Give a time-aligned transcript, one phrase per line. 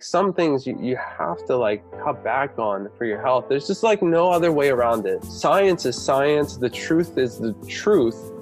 [0.00, 3.46] some things you, you have to like cut back on for your health.
[3.48, 5.24] There's just like no other way around it.
[5.24, 8.32] Science is science, the truth is the truth.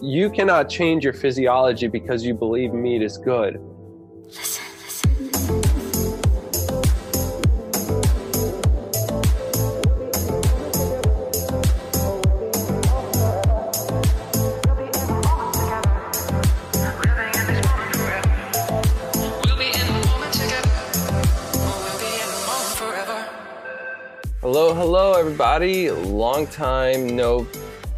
[0.00, 3.60] You cannot change your physiology because you believe meat is good.
[4.26, 4.69] Listen.
[25.40, 25.90] Everybody.
[25.90, 27.46] Long time no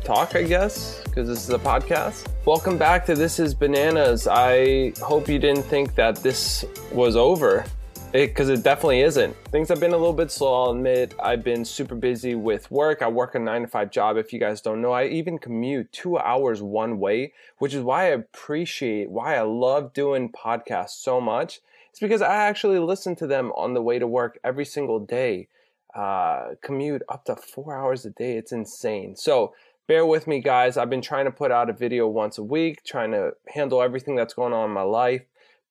[0.05, 2.29] talk, I guess, because this is a podcast.
[2.45, 4.29] Welcome back to This is Bananas.
[4.31, 7.65] I hope you didn't think that this was over,
[8.13, 9.35] because it, it, definitely isn't.
[9.47, 11.17] Things have been a little bit slow, I'll admit.
[11.21, 13.03] I've been super busy with work.
[13.03, 14.93] I work a nine to five job, if you guys don't know.
[14.93, 19.93] I even commute two hours one way, which is why I appreciate, why I love
[19.93, 21.61] doing podcasts so much.
[21.91, 25.49] It's because I actually listen to them on the way to work every single day
[25.95, 28.37] uh, commute up to four hours a day.
[28.37, 29.17] It's insane.
[29.17, 29.55] So
[29.87, 30.77] bear with me, guys.
[30.77, 34.17] I've been trying to put out a video once a week, trying to handle everything
[34.17, 35.23] that's going on in my life.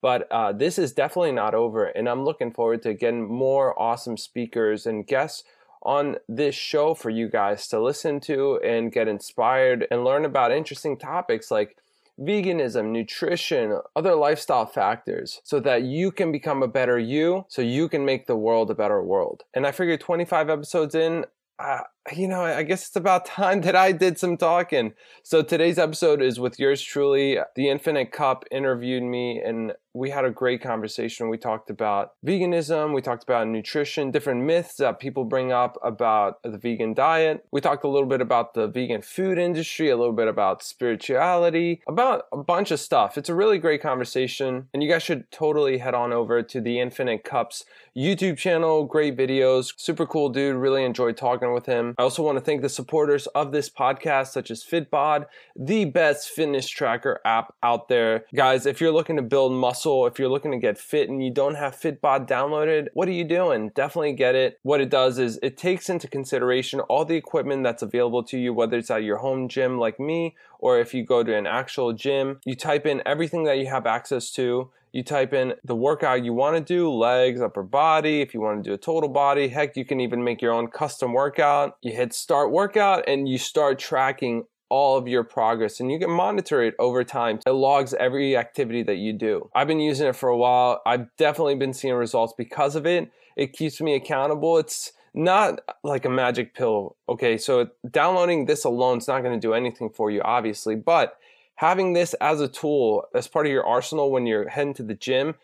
[0.02, 4.18] But uh, this is definitely not over, and I'm looking forward to getting more awesome
[4.18, 5.44] speakers and guests
[5.84, 10.52] on this show for you guys to listen to and get inspired and learn about
[10.52, 11.78] interesting topics like
[12.22, 17.90] veganism, nutrition, other lifestyle factors so that you can become a better you, so you
[17.90, 19.44] can make the world a better world.
[19.54, 21.26] And I figured 25 episodes in,
[21.60, 21.82] uh,
[22.16, 24.94] you know, I guess it's about time that I did some talking.
[25.24, 27.40] So today's episode is with yours truly.
[27.56, 31.30] The Infinite Cup interviewed me and we had a great conversation.
[31.30, 36.42] We talked about veganism, we talked about nutrition, different myths that people bring up about
[36.44, 37.46] the vegan diet.
[37.52, 41.82] We talked a little bit about the vegan food industry, a little bit about spirituality,
[41.88, 43.18] about a bunch of stuff.
[43.18, 46.80] It's a really great conversation, and you guys should totally head on over to the
[46.80, 48.86] Infinite Cups YouTube channel.
[48.86, 50.56] Great videos, super cool dude.
[50.56, 51.91] Really enjoyed talking with him.
[51.92, 52.02] Mm-hmm.
[52.02, 55.26] I also want to thank the supporters of this podcast, such as Fitbod,
[55.56, 58.26] the best fitness tracker app out there.
[58.34, 61.32] Guys, if you're looking to build muscle, if you're looking to get fit and you
[61.32, 63.70] don't have Fitbod downloaded, what are you doing?
[63.76, 64.60] Definitely get it.
[64.64, 68.54] What it does is it takes into consideration all the equipment that's available to you,
[68.54, 71.92] whether it's at your home gym like me or if you go to an actual
[71.92, 72.40] gym.
[72.46, 76.34] You type in everything that you have access to you type in the workout you
[76.34, 79.48] want to do, legs, upper body, if you want to do a total body.
[79.48, 81.78] Heck, you can even make your own custom workout.
[81.82, 86.10] You hit start workout and you start tracking all of your progress and you can
[86.10, 87.40] monitor it over time.
[87.46, 89.50] It logs every activity that you do.
[89.54, 90.82] I've been using it for a while.
[90.86, 93.12] I've definitely been seeing results because of it.
[93.36, 94.58] It keeps me accountable.
[94.58, 96.96] It's not like a magic pill.
[97.10, 101.18] Okay, so downloading this alone is not going to do anything for you, obviously, but
[101.56, 104.96] having this as a tool as part of your arsenal when you're heading to the
[104.96, 105.36] gym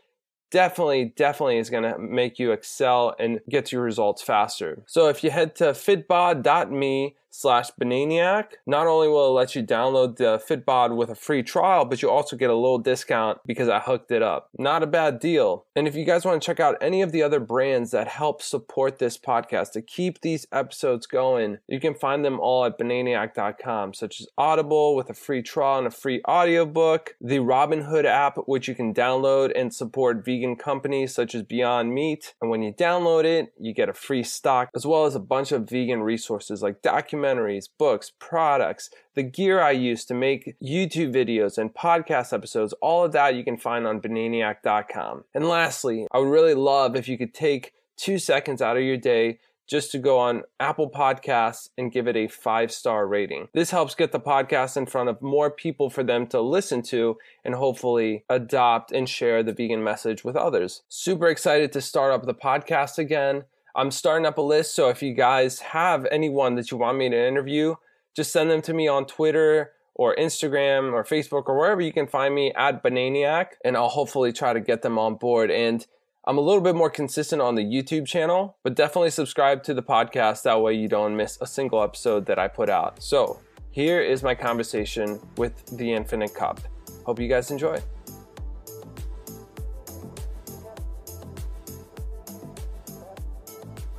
[0.49, 4.83] definitely definitely is going to make you excel and get your results faster.
[4.87, 8.53] So if you head to fitbod.me slash bananiac.
[8.65, 12.09] Not only will it let you download the Fitbod with a free trial, but you
[12.09, 14.49] also get a little discount because I hooked it up.
[14.57, 15.65] Not a bad deal.
[15.75, 18.41] And if you guys want to check out any of the other brands that help
[18.41, 23.93] support this podcast to keep these episodes going, you can find them all at bananiac.com,
[23.93, 28.67] such as Audible with a free trial and a free audiobook, the Robinhood app, which
[28.67, 32.33] you can download and support vegan companies such as Beyond Meat.
[32.41, 35.51] And when you download it, you get a free stock as well as a bunch
[35.51, 41.13] of vegan resources like documentaries documentaries, books, products, the gear I use to make YouTube
[41.13, 45.25] videos and podcast episodes, all of that you can find on bananiac.com.
[45.33, 48.97] And lastly, I would really love if you could take two seconds out of your
[48.97, 53.49] day just to go on Apple Podcasts and give it a five star rating.
[53.53, 57.17] This helps get the podcast in front of more people for them to listen to
[57.43, 60.83] and hopefully adopt and share the vegan message with others.
[60.87, 63.43] Super excited to start up the podcast again.
[63.77, 64.73] I'm starting up a list.
[64.73, 67.75] So if you guys have anyone that you want me to interview,
[68.15, 72.07] just send them to me on Twitter or Instagram or Facebook or wherever you can
[72.07, 75.51] find me at Bananiac, and I'll hopefully try to get them on board.
[75.51, 75.85] And
[76.25, 79.83] I'm a little bit more consistent on the YouTube channel, but definitely subscribe to the
[79.83, 80.41] podcast.
[80.41, 83.01] That way you don't miss a single episode that I put out.
[83.01, 83.39] So
[83.69, 86.59] here is my conversation with the Infinite Cup.
[87.05, 87.79] Hope you guys enjoy.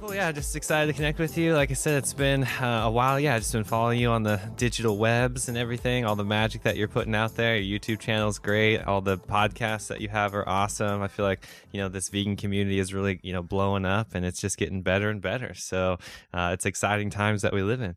[0.09, 0.15] Cool.
[0.15, 1.53] Yeah, just excited to connect with you.
[1.53, 3.21] Like I said, it's been uh, a while.
[3.21, 6.07] Yeah, I've just been following you on the digital webs and everything.
[6.07, 7.59] All the magic that you're putting out there.
[7.59, 8.79] Your YouTube channel is great.
[8.79, 11.03] All the podcasts that you have are awesome.
[11.03, 14.25] I feel like you know this vegan community is really you know blowing up, and
[14.25, 15.53] it's just getting better and better.
[15.53, 15.99] So
[16.33, 17.95] uh, it's exciting times that we live in.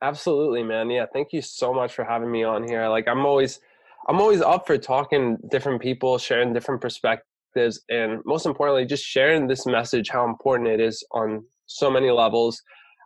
[0.00, 0.88] Absolutely, man.
[0.88, 2.86] Yeah, thank you so much for having me on here.
[2.86, 3.58] Like I'm always,
[4.06, 9.04] I'm always up for talking different people, sharing different perspectives perspectives, and most importantly, just
[9.04, 12.62] sharing this message, how important it is on so many levels.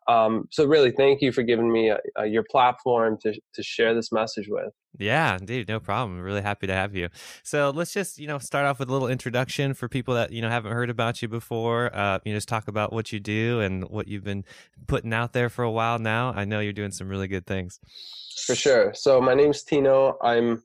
[0.09, 3.95] Um, so really, thank you for giving me a, a, your platform to to share
[3.95, 4.73] this message with.
[4.99, 6.21] Yeah, indeed, no problem.
[6.21, 7.09] really happy to have you.
[7.45, 10.43] So let's just you know start off with a little introduction for people that you
[10.43, 11.95] know haven't heard about you before.
[11.95, 14.45] Uh, you know, just talk about what you do and what you've been
[14.89, 16.33] putting out there for a while now.
[16.35, 17.79] I know you're doing some really good things.
[18.45, 18.93] For sure.
[18.95, 20.19] So my name's Tino.
[20.21, 20.65] I'm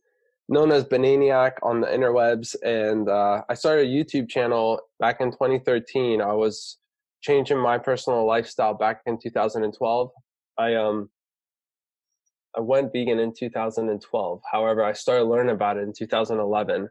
[0.50, 5.32] known as Bananiac on the interwebs, and uh, I started a YouTube channel back in
[5.32, 6.22] 2013.
[6.22, 6.78] I was
[7.22, 10.10] changing my personal lifestyle back in 2012.
[10.58, 11.10] I um
[12.56, 14.42] I went vegan in 2012.
[14.52, 16.90] However, I started learning about it in 2011.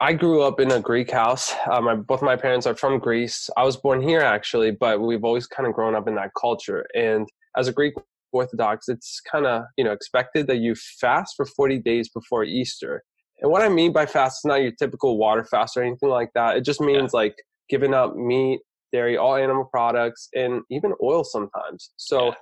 [0.00, 1.54] I grew up in a Greek house.
[1.70, 3.48] Uh, both my parents are from Greece.
[3.56, 6.86] I was born here actually, but we've always kind of grown up in that culture.
[6.94, 7.94] And as a Greek
[8.32, 13.02] Orthodox, it's kind of you know expected that you fast for 40 days before Easter.
[13.40, 16.30] And what I mean by fast is not your typical water fast or anything like
[16.34, 16.56] that.
[16.56, 17.20] It just means yeah.
[17.20, 17.34] like
[17.68, 18.60] giving up meat,
[18.92, 21.90] dairy, all animal products, and even oil sometimes.
[21.96, 22.34] So yeah.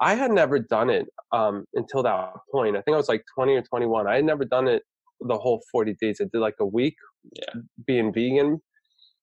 [0.00, 2.76] I had never done it um, until that point.
[2.76, 4.06] I think I was like 20 or 21.
[4.06, 4.82] I had never done it
[5.20, 6.18] the whole 40 days.
[6.20, 6.96] I did like a week
[7.34, 7.60] yeah.
[7.86, 8.60] being vegan.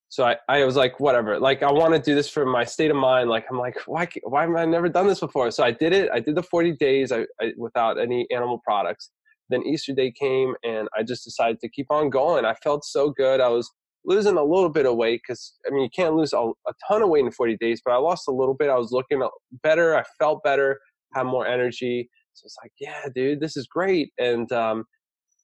[0.10, 1.40] So I, I was like, whatever.
[1.40, 3.30] Like I want to do this for my state of mind.
[3.30, 5.52] Like I'm like, why why have I never done this before?
[5.52, 6.10] So I did it.
[6.14, 9.12] I did the 40 days I, I, without any animal products.
[9.50, 12.46] Then Easter Day came, and I just decided to keep on going.
[12.46, 13.40] I felt so good.
[13.40, 13.70] I was
[14.06, 17.02] losing a little bit of weight because I mean you can't lose a, a, ton
[17.02, 18.70] of weight in 40 days, but I lost a little bit.
[18.70, 19.28] I was looking
[19.64, 19.98] better.
[19.98, 20.80] I felt better.
[21.14, 22.10] Had more energy.
[22.34, 24.12] So it's like, yeah, dude, this is great.
[24.18, 24.84] And um,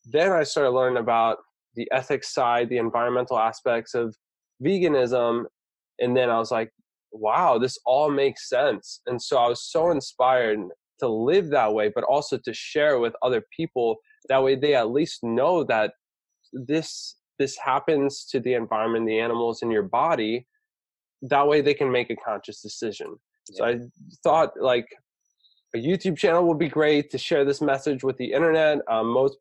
[0.05, 1.37] then I started learning about
[1.75, 4.15] the ethics side, the environmental aspects of
[4.63, 5.45] veganism,
[5.99, 6.71] and then I was like,
[7.11, 9.01] wow, this all makes sense.
[9.05, 10.59] And so I was so inspired
[10.99, 13.97] to live that way, but also to share with other people.
[14.29, 15.93] That way, they at least know that
[16.53, 20.45] this this happens to the environment, the animals in your body,
[21.23, 23.15] that way they can make a conscious decision.
[23.49, 23.57] Yeah.
[23.57, 23.79] So I
[24.23, 24.85] thought like
[25.75, 28.79] a YouTube channel would be great to share this message with the internet.
[28.87, 29.37] Um, most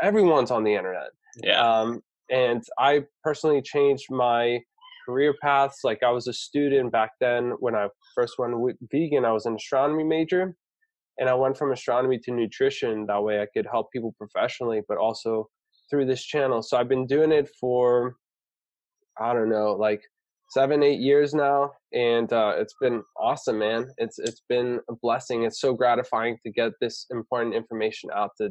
[0.00, 1.10] everyone's on the internet.
[1.42, 1.60] Yeah.
[1.60, 4.60] Um, and I personally changed my
[5.06, 5.80] career paths.
[5.84, 8.54] Like I was a student back then when I first went
[8.90, 9.24] vegan.
[9.24, 10.54] I was an astronomy major,
[11.18, 13.06] and I went from astronomy to nutrition.
[13.06, 15.48] That way, I could help people professionally, but also
[15.90, 16.62] through this channel.
[16.62, 18.16] So I've been doing it for
[19.20, 20.02] I don't know, like
[20.50, 23.88] seven, eight years now, and uh, it's been awesome, man.
[23.98, 25.44] It's it's been a blessing.
[25.44, 28.50] It's so gratifying to get this important information out to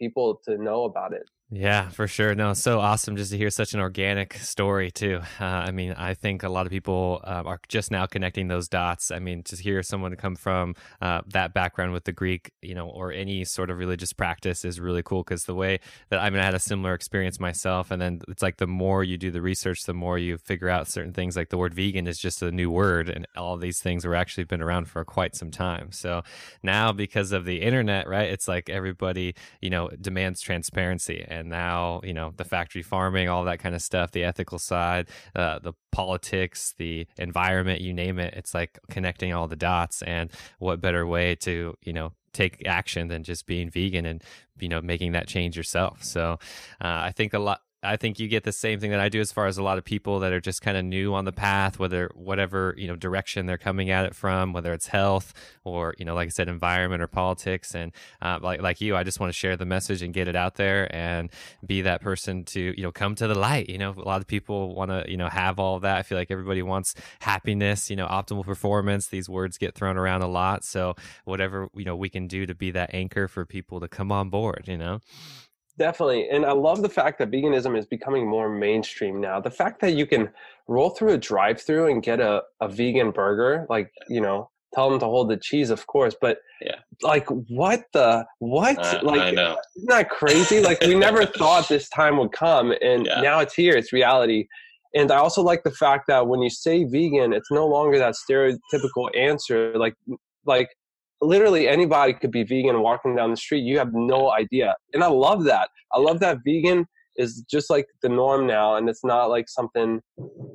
[0.00, 1.24] people to know about it.
[1.50, 2.34] Yeah, for sure.
[2.34, 5.20] No, so awesome just to hear such an organic story too.
[5.40, 8.68] Uh, I mean, I think a lot of people um, are just now connecting those
[8.68, 9.10] dots.
[9.10, 12.86] I mean, to hear someone come from uh, that background with the Greek, you know,
[12.90, 15.80] or any sort of religious practice is really cool because the way
[16.10, 19.02] that I mean, I had a similar experience myself, and then it's like the more
[19.02, 21.34] you do the research, the more you figure out certain things.
[21.34, 24.44] Like the word vegan is just a new word, and all these things were actually
[24.44, 25.92] been around for quite some time.
[25.92, 26.22] So
[26.62, 32.00] now, because of the internet, right, it's like everybody, you know, demands transparency and now
[32.04, 35.72] you know the factory farming all that kind of stuff the ethical side uh, the
[35.92, 41.06] politics the environment you name it it's like connecting all the dots and what better
[41.06, 44.22] way to you know take action than just being vegan and
[44.60, 46.04] you know making that change yourself.
[46.04, 46.38] So
[46.80, 49.20] uh, i think a lot I think you get the same thing that I do
[49.20, 51.32] as far as a lot of people that are just kind of new on the
[51.32, 55.32] path, whether whatever you know direction they're coming at it from, whether it's health
[55.62, 57.76] or you know, like I said, environment or politics.
[57.76, 60.34] And uh, like like you, I just want to share the message and get it
[60.34, 61.30] out there and
[61.64, 63.68] be that person to you know come to the light.
[63.68, 65.98] You know, a lot of people want to you know have all that.
[65.98, 69.06] I feel like everybody wants happiness, you know, optimal performance.
[69.06, 70.64] These words get thrown around a lot.
[70.64, 74.10] So whatever you know we can do to be that anchor for people to come
[74.10, 74.64] on board.
[74.66, 75.00] You know.
[75.78, 76.28] Definitely.
[76.28, 79.40] And I love the fact that veganism is becoming more mainstream now.
[79.40, 80.28] The fact that you can
[80.66, 84.90] roll through a drive through and get a, a vegan burger, like, you know, tell
[84.90, 88.78] them to hold the cheese, of course, but yeah, like what the what?
[88.78, 89.56] Uh, like I know.
[89.76, 90.60] isn't that crazy?
[90.60, 93.20] like we never thought this time would come and yeah.
[93.20, 94.48] now it's here, it's reality.
[94.94, 98.14] And I also like the fact that when you say vegan, it's no longer that
[98.14, 99.72] stereotypical answer.
[99.78, 99.94] Like
[100.44, 100.68] like
[101.20, 103.60] literally anybody could be vegan walking down the street.
[103.60, 104.74] You have no idea.
[104.92, 105.68] And I love that.
[105.92, 110.00] I love that vegan is just like the norm now and it's not like something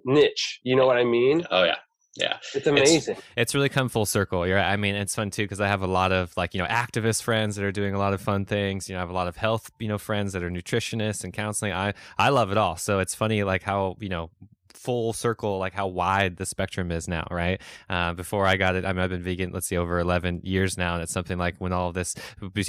[0.06, 0.60] niche.
[0.64, 1.46] You know what I mean?
[1.52, 1.78] Oh yeah.
[2.16, 3.16] Yeah, it's amazing.
[3.16, 4.46] It's, it's, really come full circle.
[4.46, 6.68] You're, I mean, it's fun too because I have a lot of like you know
[6.68, 8.88] activist friends that are doing a lot of fun things.
[8.88, 11.34] You know, I have a lot of health you know friends that are nutritionists and
[11.34, 11.74] counseling.
[11.74, 12.78] I I love it all.
[12.78, 14.30] So it's funny like how you know
[14.74, 17.62] full circle like how wide the spectrum is now right?
[17.90, 20.78] Uh, before i got it i mean i've been vegan let's see over 11 years
[20.78, 22.16] now and it's something like when all this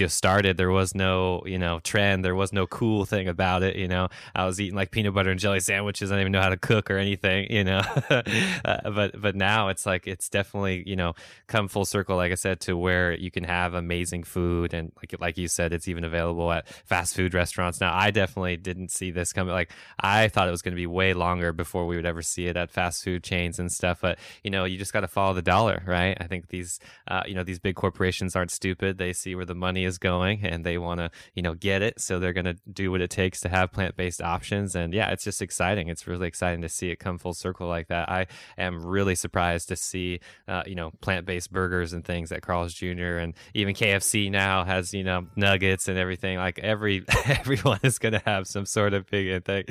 [0.08, 3.88] started there was no you know trend there was no cool thing about it you
[3.88, 4.08] know?
[4.34, 6.56] I was eating like peanut butter and jelly sandwiches i didn't even know how to
[6.56, 7.82] cook or anything you know?
[8.64, 11.14] Uh, but but now it's like it's definitely you know
[11.46, 15.14] come full circle like i said to where you can have amazing food and like
[15.20, 17.80] like you said it's even available at fast food restaurants.
[17.80, 19.70] Now i definitely didn't see this coming like
[20.00, 22.56] i thought it was going to be way longer before we would ever see it
[22.56, 25.42] at fast food chains and stuff but you know you just got to follow the
[25.42, 26.16] dollar right?
[26.20, 28.98] I think these uh, you know these big corporations aren't stupid.
[28.98, 32.00] They see where the money is going and they want to you know get it.
[32.00, 34.74] So they're going to do what it takes to have plant-based options.
[34.74, 35.88] And yeah it's just exciting.
[35.88, 38.08] It's really exciting to see it come full circle like that.
[38.08, 38.26] I
[38.58, 43.18] am really surprised to see uh, you know plant-based burgers and things at carl's jr
[43.18, 46.38] and even kfc now has you know nuggets and everything.
[46.38, 49.64] Like every everyone is going to have some sort of big thing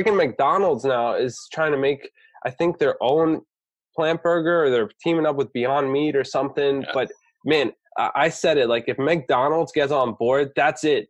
[0.00, 2.10] freaking mcdonald's now is trying to make
[2.44, 3.40] i think their own
[3.94, 6.90] plant burger or they're teaming up with beyond meat or something yeah.
[6.94, 7.10] but
[7.44, 11.08] man I said it like if McDonald's gets on board, that's it.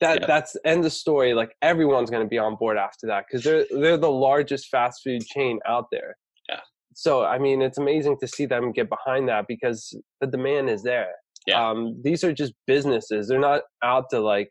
[0.00, 0.26] That yeah.
[0.26, 1.32] that's end the story.
[1.32, 5.02] Like everyone's going to be on board after that because they're they're the largest fast
[5.04, 6.16] food chain out there.
[6.48, 6.60] Yeah.
[6.94, 10.82] So I mean, it's amazing to see them get behind that because the demand is
[10.82, 11.12] there.
[11.46, 11.68] Yeah.
[11.68, 13.28] Um, these are just businesses.
[13.28, 14.48] They're not out to like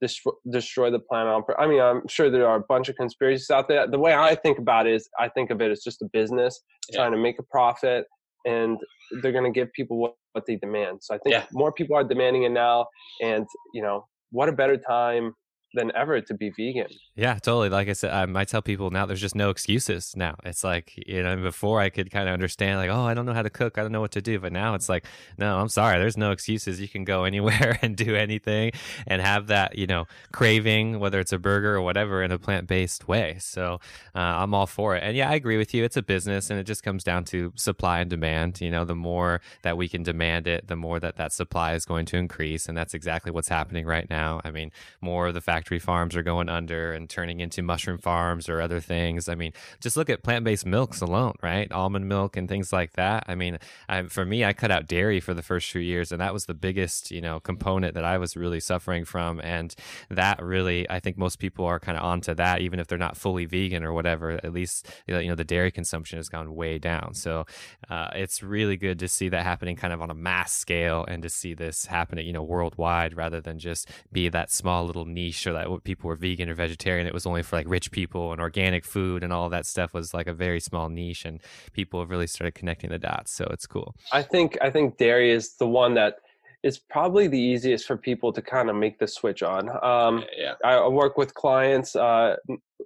[0.00, 1.42] destroy, destroy the planet on.
[1.58, 3.86] I mean, I'm sure there are a bunch of conspiracies out there.
[3.86, 6.60] The way I think about it is, I think of it as just a business
[6.90, 6.98] yeah.
[6.98, 8.06] trying to make a profit,
[8.46, 8.78] and
[9.22, 10.98] they're going to give people what what they demand.
[11.02, 11.44] So I think yeah.
[11.52, 12.86] more people are demanding it now,
[13.22, 15.34] and you know, what a better time
[15.74, 16.88] than ever to be vegan.
[17.14, 17.68] Yeah, totally.
[17.68, 20.36] Like I said, I might tell people now there's just no excuses now.
[20.44, 23.34] It's like, you know, before I could kind of understand, like, oh, I don't know
[23.34, 23.78] how to cook.
[23.78, 24.38] I don't know what to do.
[24.40, 25.04] But now it's like,
[25.38, 25.98] no, I'm sorry.
[25.98, 26.80] There's no excuses.
[26.80, 28.72] You can go anywhere and do anything
[29.06, 32.66] and have that, you know, craving, whether it's a burger or whatever, in a plant
[32.66, 33.36] based way.
[33.40, 33.80] So
[34.14, 35.02] uh, I'm all for it.
[35.02, 35.84] And yeah, I agree with you.
[35.84, 38.60] It's a business and it just comes down to supply and demand.
[38.60, 41.84] You know, the more that we can demand it, the more that that supply is
[41.84, 42.66] going to increase.
[42.66, 44.40] And that's exactly what's happening right now.
[44.44, 47.98] I mean, more of the fact factory farms are going under and turning into mushroom
[47.98, 49.28] farms or other things.
[49.28, 51.70] I mean, just look at plant based milks alone, right?
[51.70, 53.24] Almond milk and things like that.
[53.28, 56.20] I mean, I, for me, I cut out dairy for the first few years, and
[56.22, 59.38] that was the biggest, you know, component that I was really suffering from.
[59.42, 59.74] And
[60.08, 63.18] that really, I think most people are kind of onto that, even if they're not
[63.18, 64.30] fully vegan or whatever.
[64.42, 67.12] At least, you know, the dairy consumption has gone way down.
[67.12, 67.44] So
[67.90, 71.22] uh, it's really good to see that happening kind of on a mass scale and
[71.22, 75.46] to see this happening, you know, worldwide rather than just be that small little niche
[75.50, 77.06] or that people were vegan or vegetarian.
[77.06, 80.14] It was only for like rich people and organic food and all that stuff was
[80.14, 81.40] like a very small niche, and
[81.72, 83.32] people have really started connecting the dots.
[83.32, 83.94] So it's cool.
[84.12, 86.16] I think I think dairy is the one that
[86.62, 89.68] is probably the easiest for people to kind of make the switch on.
[89.82, 91.96] Um, yeah, I work with clients.
[91.96, 92.36] Uh,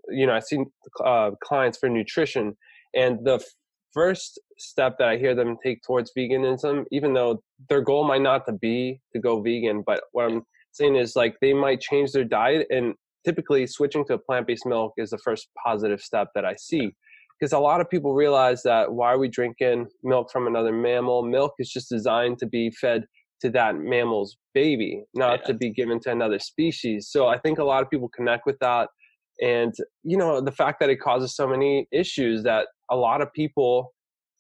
[0.09, 0.59] you know, I see
[1.05, 2.57] uh, clients for nutrition,
[2.95, 3.45] and the
[3.93, 8.45] first step that I hear them take towards veganism, even though their goal might not
[8.47, 12.25] to be to go vegan, but what I'm saying is like they might change their
[12.25, 16.55] diet and typically switching to a plant-based milk is the first positive step that I
[16.57, 16.93] see.
[17.39, 21.23] Because a lot of people realize that why are we drinking milk from another mammal?
[21.23, 23.05] Milk is just designed to be fed
[23.41, 25.47] to that mammal's baby, not yeah.
[25.47, 27.09] to be given to another species.
[27.11, 28.89] So I think a lot of people connect with that.
[29.43, 33.33] And, you know, the fact that it causes so many issues that a lot of
[33.33, 33.93] people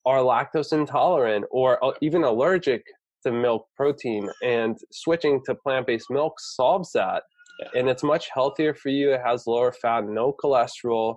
[0.06, 2.82] are lactose intolerant or uh, even allergic
[3.24, 7.22] to milk protein and switching to plant-based milk solves that
[7.60, 7.80] yeah.
[7.80, 11.16] and it's much healthier for you it has lower fat no cholesterol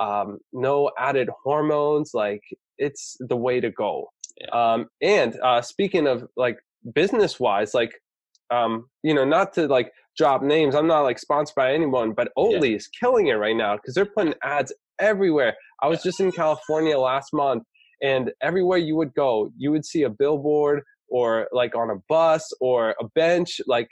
[0.00, 2.42] um, no added hormones like
[2.78, 4.08] it's the way to go
[4.40, 4.72] yeah.
[4.74, 6.58] um, and uh, speaking of like
[6.94, 7.92] business wise like
[8.50, 12.30] um, you know not to like drop names i'm not like sponsored by anyone but
[12.38, 12.76] oatly yeah.
[12.76, 16.96] is killing it right now because they're putting ads everywhere i was just in california
[16.96, 17.64] last month
[18.00, 22.52] and everywhere you would go you would see a billboard or like on a bus
[22.60, 23.88] or a bench, like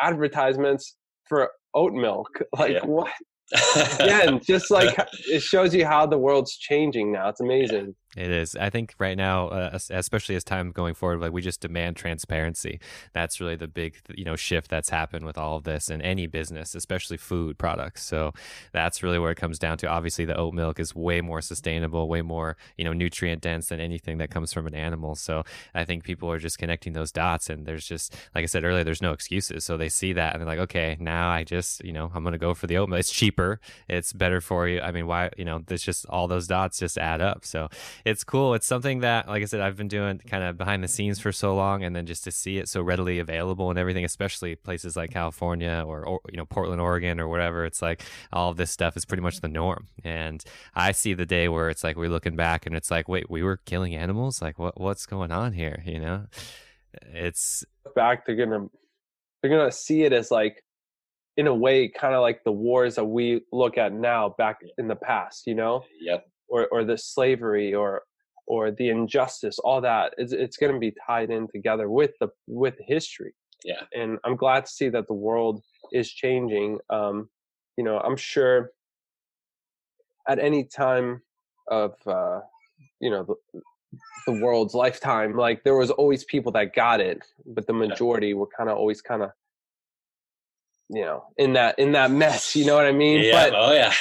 [0.00, 2.28] advertisements for oat milk.
[2.58, 2.84] Like yeah.
[2.84, 3.12] what?
[4.00, 4.96] Again, just like
[5.28, 7.28] it shows you how the world's changing now.
[7.28, 7.94] It's amazing.
[8.16, 8.56] It is.
[8.56, 12.80] I think right now, uh, especially as time going forward, like we just demand transparency.
[13.12, 16.26] That's really the big, you know, shift that's happened with all of this in any
[16.26, 18.02] business, especially food products.
[18.02, 18.32] So
[18.72, 19.88] that's really where it comes down to.
[19.88, 23.80] Obviously, the oat milk is way more sustainable, way more, you know, nutrient dense than
[23.80, 25.14] anything that comes from an animal.
[25.14, 25.44] So
[25.74, 28.82] I think people are just connecting those dots, and there's just, like I said earlier,
[28.82, 29.64] there's no excuses.
[29.64, 32.32] So they see that and they're like, okay, now I just, you know, I'm going
[32.32, 33.00] to go for the oat milk.
[33.00, 34.80] It's cheaper, it's better for you.
[34.80, 37.44] I mean, why, you know, there's just all those dots just add up.
[37.44, 37.68] So
[38.06, 38.54] it's cool.
[38.54, 41.32] It's something that, like I said, I've been doing kind of behind the scenes for
[41.32, 44.96] so long, and then just to see it so readily available and everything, especially places
[44.96, 47.64] like California or, or you know Portland, Oregon, or whatever.
[47.64, 49.88] It's like all of this stuff is pretty much the norm.
[50.04, 53.28] And I see the day where it's like we're looking back and it's like, wait,
[53.28, 54.40] we were killing animals.
[54.40, 55.82] Like, what what's going on here?
[55.84, 56.26] You know,
[57.12, 57.64] it's
[57.96, 58.24] back.
[58.24, 58.68] They're gonna
[59.42, 60.62] they're gonna see it as like
[61.36, 64.88] in a way kind of like the wars that we look at now back in
[64.88, 68.02] the past you know yep or or the slavery or
[68.46, 72.28] or the injustice all that it's, it's going to be tied in together with the
[72.46, 73.34] with history.
[73.64, 73.82] Yeah.
[73.92, 75.62] And i'm glad to see that the world
[75.92, 77.28] is changing um
[77.76, 78.70] you know i'm sure
[80.28, 81.22] at any time
[81.68, 82.40] of uh
[83.00, 83.60] you know the,
[84.26, 88.48] the world's lifetime like there was always people that got it but the majority were
[88.56, 89.30] kind of always kind of
[90.88, 93.22] you know in that in that mess you know what i mean?
[93.22, 93.92] Yeah but oh yeah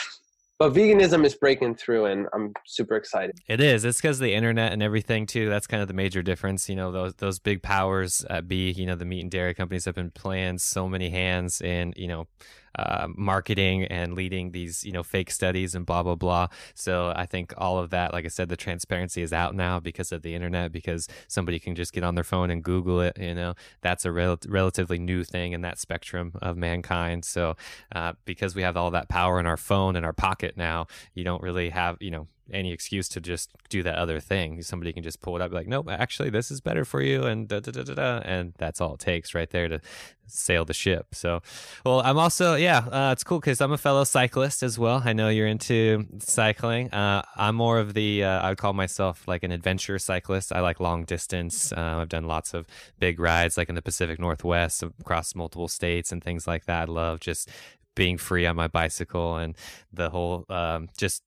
[0.57, 3.85] but veganism is breaking through and i'm super excited It is.
[3.85, 5.49] It's because the internet and everything too.
[5.49, 6.67] That's kind of the major difference.
[6.69, 8.71] You know, those those big powers at B.
[8.71, 12.07] You know, the meat and dairy companies have been playing so many hands and you
[12.07, 12.27] know
[12.77, 16.47] uh, marketing and leading these you know fake studies and blah blah blah.
[16.73, 20.11] So I think all of that, like I said, the transparency is out now because
[20.11, 20.71] of the internet.
[20.71, 23.17] Because somebody can just get on their phone and Google it.
[23.19, 27.25] You know, that's a rel- relatively new thing in that spectrum of mankind.
[27.25, 27.55] So
[27.93, 31.23] uh, because we have all that power in our phone in our pocket now, you
[31.23, 34.61] don't really have you know any excuse to just do that other thing.
[34.61, 37.23] Somebody can just pull it up, be like, nope, actually, this is better for you,
[37.23, 39.81] and da da da da da, and that's all it takes right there to
[40.27, 41.13] sail the ship.
[41.13, 41.41] So,
[41.85, 45.01] well, I'm also yeah, uh, it's cool because I'm a fellow cyclist as well.
[45.03, 46.91] I know you're into cycling.
[46.91, 50.51] Uh, I'm more of the uh, I would call myself like an adventure cyclist.
[50.53, 51.71] I like long distance.
[51.71, 52.67] Uh, I've done lots of
[52.99, 56.89] big rides, like in the Pacific Northwest, across multiple states and things like that.
[56.89, 57.49] I love just
[57.95, 59.55] being free on my bicycle and
[59.91, 61.23] the whole um, just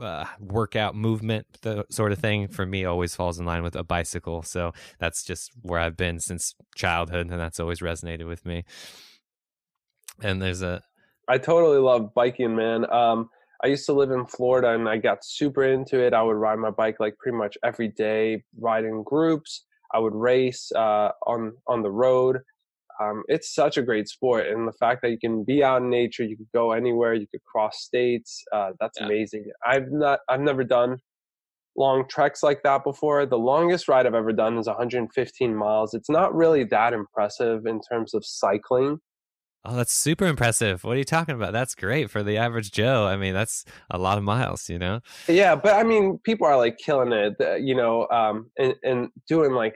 [0.00, 3.82] uh, workout movement the sort of thing for me always falls in line with a
[3.82, 4.42] bicycle.
[4.42, 8.64] So that's just where i've been since childhood and that's always resonated with me.
[10.22, 10.82] And there's a
[11.28, 12.90] i totally love biking man.
[12.92, 13.30] Um
[13.64, 16.14] i used to live in florida and i got super into it.
[16.14, 19.64] I would ride my bike like pretty much every day ride in groups.
[19.92, 22.38] I would race uh on on the road
[23.00, 25.88] um, it's such a great sport and the fact that you can be out in
[25.90, 29.06] nature you could go anywhere you could cross states uh, that's Yeah.
[29.06, 29.44] amazing.
[29.66, 30.98] I've not i've never done
[31.76, 33.24] long treks like that before.
[33.26, 35.94] The longest ride i've ever done is 115 miles.
[35.94, 38.98] It's not really that impressive in terms of cycling.
[39.64, 40.82] Oh that's super impressive.
[40.84, 41.52] What are you talking about?
[41.52, 43.06] That's great for the average joe.
[43.06, 45.00] I mean that's a lot of miles you know?
[45.28, 49.08] Yeah but i mean people are like killing it uh, you know um and, and
[49.28, 49.74] doing like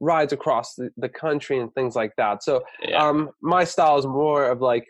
[0.00, 4.06] rides across the, the country and things like that so yeah um my style is
[4.06, 4.84] more of like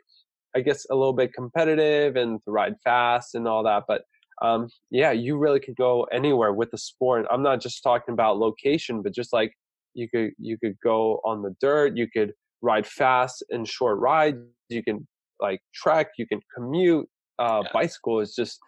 [0.56, 4.02] i guess a little bit competitive and to ride fast and all that but
[4.42, 8.38] um yeah you really could go anywhere with the sport i'm not just talking about
[8.38, 9.52] location but just like
[9.94, 14.38] you could you could go on the dirt you could ride fast and short rides
[14.68, 15.06] you can
[15.40, 17.70] like trek you can commute uh Yeah.
[17.72, 18.58] bicycle is just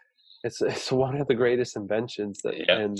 [0.44, 2.78] it's it's one of the greatest inventions that Yeah.
[2.78, 2.96] and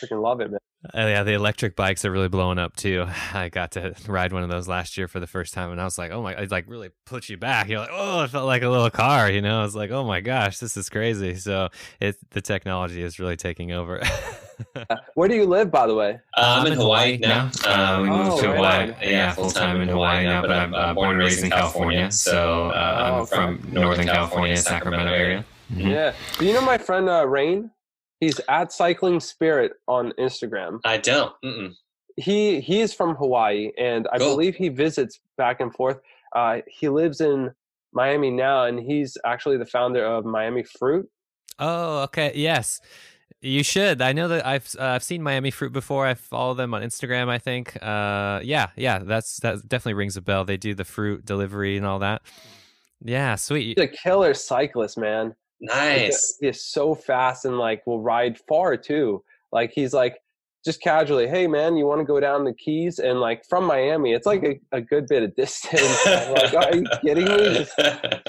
[0.00, 0.60] freaking love it man
[0.94, 3.04] Uh, yeah, the electric bikes are really blowing up too.
[3.34, 5.84] I got to ride one of those last year for the first time, and I
[5.84, 7.68] was like, "Oh my!" It like really puts you back.
[7.68, 9.58] You're like, "Oh, it felt like a little car," you know.
[9.60, 11.68] I was like, "Oh my gosh, this is crazy." So
[12.00, 14.00] it the technology is really taking over.
[15.14, 17.50] where do you live by the way Uh, I'm in Hawaii now.
[17.64, 18.96] Uh, we moved Oh, to Hawaii, on.
[19.02, 20.42] yeah, full time in Hawaii now.
[20.42, 23.34] But I'm uh, born and raised in California, so uh, Oh, I'm okay.
[23.36, 25.44] from Northern California, Sacramento area.
[25.72, 25.90] Mhm.
[25.90, 26.12] Yeah.
[26.38, 27.70] Do you know my friend uh, Rain?
[28.20, 30.80] He's at Cycling Spirit on Instagram.
[30.84, 31.32] I don't.
[31.44, 31.74] Mm-mm.
[32.16, 34.30] He he is from Hawaii, and I Cool.
[34.30, 35.98] believe he visits back and forth.
[36.34, 37.52] Uh, he lives in
[37.92, 41.08] Miami now, and he's actually the founder of Miami Fruit.
[41.60, 42.32] Oh, okay.
[42.34, 42.80] Yes.
[43.40, 44.02] You should.
[44.02, 46.04] I know that I've uh, I've seen Miami Fruit before.
[46.06, 47.28] I follow them on Instagram.
[47.28, 47.80] I think.
[47.80, 48.98] Uh, yeah, yeah.
[48.98, 50.44] That's that definitely rings a bell.
[50.44, 52.22] They do the fruit delivery and all that.
[53.00, 53.78] Yeah, sweet.
[53.78, 55.36] He's a killer cyclist, man.
[55.60, 56.36] Nice.
[56.40, 59.24] He is so fast and like will ride far too.
[59.52, 60.18] Like he's like
[60.64, 62.98] just casually, hey man, you want to go down the Keys?
[62.98, 66.06] And like from Miami, it's like a, a good bit of distance.
[66.06, 67.54] Like, are you kidding me?
[67.54, 67.72] Just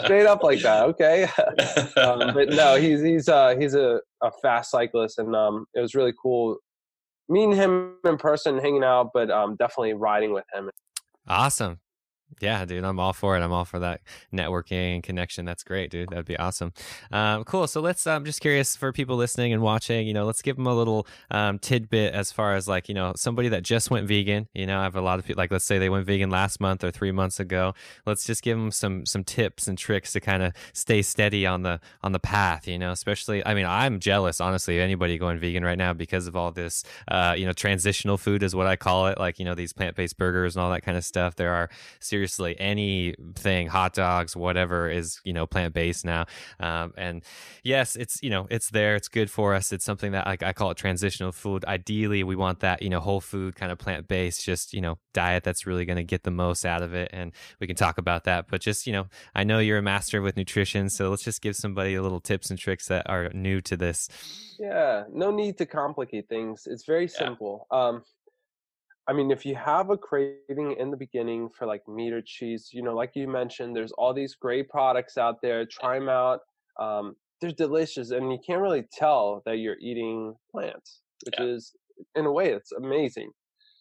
[0.05, 0.83] straight up like that.
[0.85, 1.23] Okay.
[1.97, 5.95] um, but no, he's he's uh he's a, a fast cyclist, and um it was
[5.95, 6.57] really cool
[7.27, 10.69] meeting him in person, hanging out, but um definitely riding with him.
[11.27, 11.79] Awesome.
[12.41, 13.41] Yeah, dude, I'm all for it.
[13.41, 14.01] I'm all for that
[14.33, 15.45] networking and connection.
[15.45, 16.09] That's great, dude.
[16.09, 16.73] That'd be awesome.
[17.11, 17.67] Um, cool.
[17.67, 18.05] So let's.
[18.07, 20.07] I'm just curious for people listening and watching.
[20.07, 23.13] You know, let's give them a little um, tidbit as far as like you know
[23.15, 24.47] somebody that just went vegan.
[24.53, 26.59] You know, I have a lot of people like let's say they went vegan last
[26.59, 27.73] month or three months ago.
[28.05, 31.63] Let's just give them some some tips and tricks to kind of stay steady on
[31.63, 32.67] the on the path.
[32.67, 36.27] You know, especially I mean I'm jealous honestly of anybody going vegan right now because
[36.27, 36.83] of all this.
[37.07, 39.17] Uh, you know, transitional food is what I call it.
[39.17, 41.35] Like you know these plant based burgers and all that kind of stuff.
[41.35, 41.69] There are
[42.29, 46.25] seriously anything, hot dogs, whatever is you know plant based now.
[46.59, 47.23] Um, and
[47.63, 48.95] yes, it's you know it's there.
[48.95, 49.71] It's good for us.
[49.71, 51.65] It's something that like I call it transitional food.
[51.65, 54.97] Ideally, we want that you know whole food kind of plant based, just you know
[55.13, 57.09] diet that's really going to get the most out of it.
[57.11, 58.47] And we can talk about that.
[58.49, 61.55] But just you know, I know you're a master with nutrition, so let's just give
[61.55, 64.09] somebody a little tips and tricks that are new to this.
[64.59, 66.67] Yeah, no need to complicate things.
[66.69, 67.65] It's very simple.
[67.71, 67.79] Yeah.
[67.79, 68.03] Um,
[69.09, 72.69] I mean, if you have a craving in the beginning for like meat or cheese,
[72.71, 75.65] you know, like you mentioned, there's all these great products out there.
[75.65, 76.41] Try them out.
[76.79, 81.45] Um, they're delicious, and you can't really tell that you're eating plants, which yeah.
[81.45, 81.73] is,
[82.15, 83.31] in a way, it's amazing.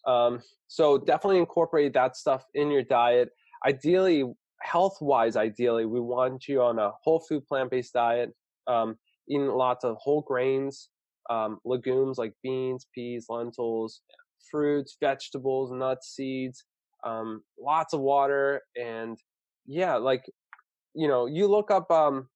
[0.07, 3.29] Um, so definitely incorporate that stuff in your diet.
[3.67, 4.23] Ideally,
[4.61, 8.33] health-wise, ideally, we want you on a whole food plant-based diet,
[8.65, 8.97] um,
[9.29, 10.89] eating lots of whole grains,
[11.29, 14.01] um, legumes like beans, peas, lentils,
[14.49, 16.65] fruits, vegetables, nuts, seeds,
[17.03, 19.17] um, lots of water, and
[19.65, 20.23] yeah, like
[20.95, 22.27] you know, you look up um,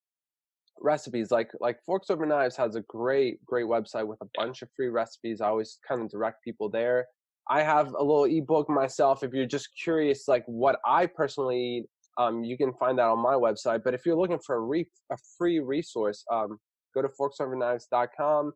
[0.80, 4.70] recipes like like Forks Over Knives has a great great website with a bunch of
[4.76, 5.42] free recipes.
[5.42, 7.08] I always kind of direct people there.
[7.50, 9.24] I have a little ebook myself.
[9.24, 11.86] If you're just curious, like what I personally eat,
[12.18, 13.84] um, you can find that on my website.
[13.84, 16.58] But if you're looking for a, re- a free resource, um,
[16.96, 18.54] go to forksoverknives.com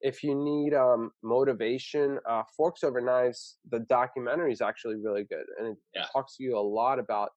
[0.00, 5.44] if you need um, motivation, uh, Forks Over Knives, the documentary is actually really good,
[5.58, 6.04] and it yeah.
[6.12, 7.30] talks to you a lot about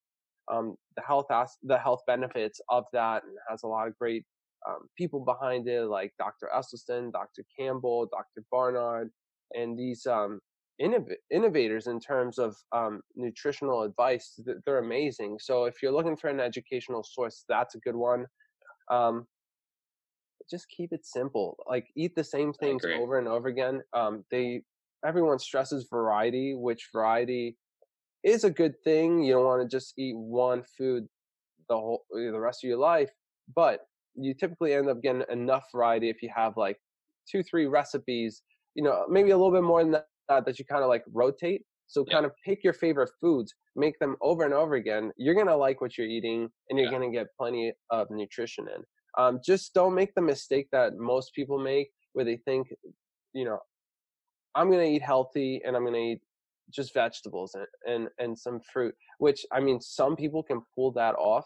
[0.50, 4.24] um, the health as- the health benefits of that, and has a lot of great
[4.68, 6.48] um, people behind it, like Dr.
[6.54, 7.44] Esselstyn, Dr.
[7.58, 8.44] Campbell, Dr.
[8.50, 9.10] Barnard,
[9.54, 10.40] and these um,
[10.80, 14.38] innov- innovators in terms of um, nutritional advice.
[14.64, 15.38] They're amazing.
[15.40, 18.26] So if you're looking for an educational source, that's a good one.
[18.90, 19.26] Um,
[20.52, 21.56] just keep it simple.
[21.68, 23.80] Like eat the same things over and over again.
[23.94, 24.62] Um, they
[25.04, 27.56] everyone stresses variety, which variety
[28.22, 29.22] is a good thing.
[29.22, 31.08] You don't want to just eat one food
[31.68, 33.10] the whole the rest of your life,
[33.56, 33.80] but
[34.14, 36.76] you typically end up getting enough variety if you have like
[37.30, 38.42] two, three recipes.
[38.74, 41.62] You know, maybe a little bit more than that that you kind of like rotate.
[41.86, 42.14] So yeah.
[42.14, 45.12] kind of pick your favorite foods, make them over and over again.
[45.16, 46.98] You're gonna like what you're eating, and you're yeah.
[46.98, 48.82] gonna get plenty of nutrition in.
[49.18, 52.68] Um, just don't make the mistake that most people make where they think,
[53.32, 53.58] you know,
[54.54, 56.20] I'm going to eat healthy and I'm going to eat
[56.70, 61.14] just vegetables and, and, and some fruit, which I mean, some people can pull that
[61.16, 61.44] off,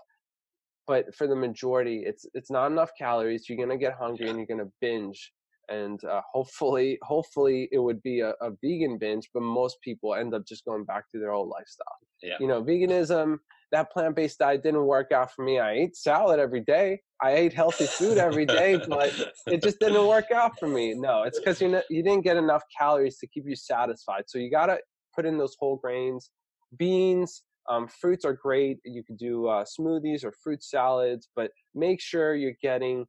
[0.86, 3.48] but for the majority, it's, it's not enough calories.
[3.48, 5.32] You're going to get hungry and you're going to binge.
[5.68, 10.32] And uh, hopefully, hopefully it would be a, a vegan binge, but most people end
[10.32, 11.86] up just going back to their old lifestyle.
[12.22, 12.36] Yeah.
[12.38, 13.38] You know, veganism
[13.72, 15.58] that plant based diet didn't work out for me.
[15.58, 17.00] I ate salad every day.
[17.20, 19.12] I ate healthy food every day, but
[19.46, 20.94] it just didn't work out for me.
[20.94, 24.24] No, it's because you you didn't get enough calories to keep you satisfied.
[24.26, 24.78] So you gotta
[25.14, 26.30] put in those whole grains,
[26.78, 27.42] beans.
[27.68, 28.78] Um, fruits are great.
[28.84, 33.06] You could do uh, smoothies or fruit salads, but make sure you're getting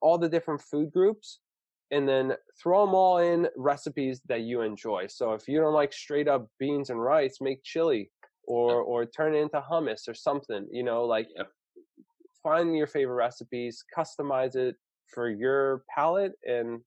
[0.00, 1.38] all the different food groups
[1.92, 5.06] and then throw them all in recipes that you enjoy.
[5.06, 8.10] So if you don't like straight up beans and rice, make chili
[8.46, 11.48] or or turn it into hummus or something you know like yep.
[12.42, 14.76] find your favorite recipes customize it
[15.06, 16.80] for your palate and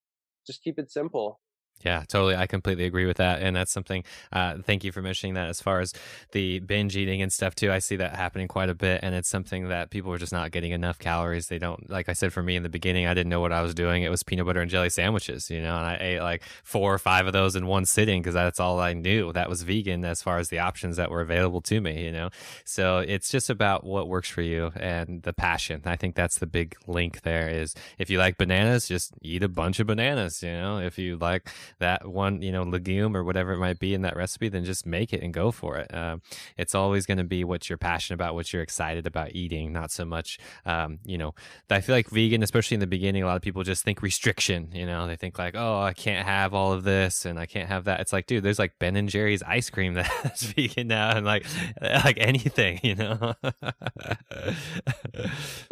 [0.46, 1.40] just keep it simple
[1.82, 2.36] yeah, totally.
[2.36, 3.42] I completely agree with that.
[3.42, 5.94] And that's something, uh, thank you for mentioning that as far as
[6.32, 7.72] the binge eating and stuff too.
[7.72, 9.02] I see that happening quite a bit.
[9.04, 11.48] And it's something that people are just not getting enough calories.
[11.48, 13.62] They don't, like I said, for me in the beginning, I didn't know what I
[13.62, 14.04] was doing.
[14.04, 16.98] It was peanut butter and jelly sandwiches, you know, and I ate like four or
[16.98, 19.32] five of those in one sitting because that's all I knew.
[19.34, 22.30] That was vegan as far as the options that were available to me, you know.
[22.66, 25.82] So it's just about what works for you and the passion.
[25.86, 29.48] I think that's the big link there is if you like bananas, just eat a
[29.48, 30.80] bunch of bananas, you know.
[30.80, 31.50] If you like,
[31.80, 34.86] that one, you know, legume or whatever it might be in that recipe, then just
[34.86, 35.94] make it and go for it.
[35.94, 36.22] Um,
[36.58, 39.92] it's always going to be what you're passionate about, what you're excited about eating, not
[39.92, 41.34] so much, um, you know,
[41.70, 44.70] I feel like vegan, especially in the beginning, a lot of people just think restriction,
[44.74, 47.70] you know, they think like, oh, I can't have all of this and I can't
[47.70, 48.00] have that.
[48.00, 51.46] It's like, dude, there's like Ben and Jerry's ice cream that's vegan now and like,
[51.82, 53.34] like anything, you know?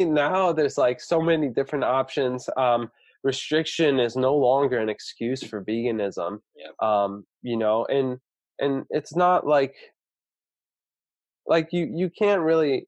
[0.00, 2.48] now there's like so many different options.
[2.56, 2.90] Um,
[3.24, 6.38] restriction is no longer an excuse for veganism.
[6.56, 6.70] Yeah.
[6.80, 8.18] Um, you know, and
[8.58, 9.74] and it's not like
[11.46, 12.86] like you you can't really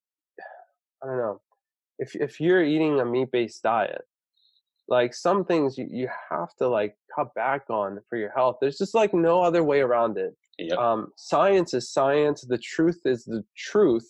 [1.02, 1.40] I don't know
[1.98, 4.02] if if you're eating a meat based diet,
[4.88, 8.56] like some things you, you have to like cut back on for your health.
[8.60, 10.34] There's just like no other way around it.
[10.58, 10.78] Yep.
[10.78, 12.44] Um, science is science.
[12.48, 14.08] The truth is the truth.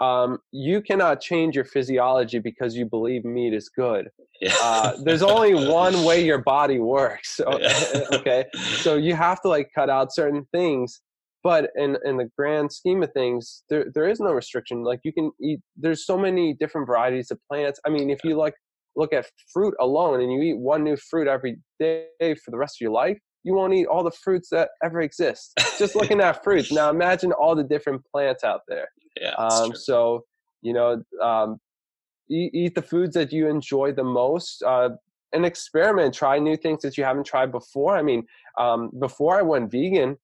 [0.00, 4.08] Um, you cannot change your physiology because you believe meat is good.
[4.40, 4.56] Yeah.
[4.62, 7.36] Uh, there's only one way your body works.
[7.36, 8.00] So, Yeah.
[8.12, 11.00] okay, so you have to like cut out certain things.
[11.42, 14.82] But in in the grand scheme of things, there there is no restriction.
[14.82, 15.60] Like you can eat.
[15.76, 17.80] There's so many different varieties of plants.
[17.86, 18.54] I mean, if you like
[18.96, 22.76] look at fruit alone and you eat one new fruit every day for the rest
[22.76, 25.52] of your life, you won't eat all the fruits that ever exist.
[25.78, 26.72] Just looking at fruits.
[26.72, 28.88] Now imagine all the different plants out there.
[29.20, 29.34] Yeah.
[29.34, 30.24] Um, so
[30.62, 31.58] you know, um,
[32.30, 34.62] eat, eat the foods that you enjoy the most.
[34.62, 34.90] Uh,
[35.32, 36.14] and experiment.
[36.14, 37.96] Try new things that you haven't tried before.
[37.96, 38.26] I mean,
[38.58, 40.16] um, before I went vegan,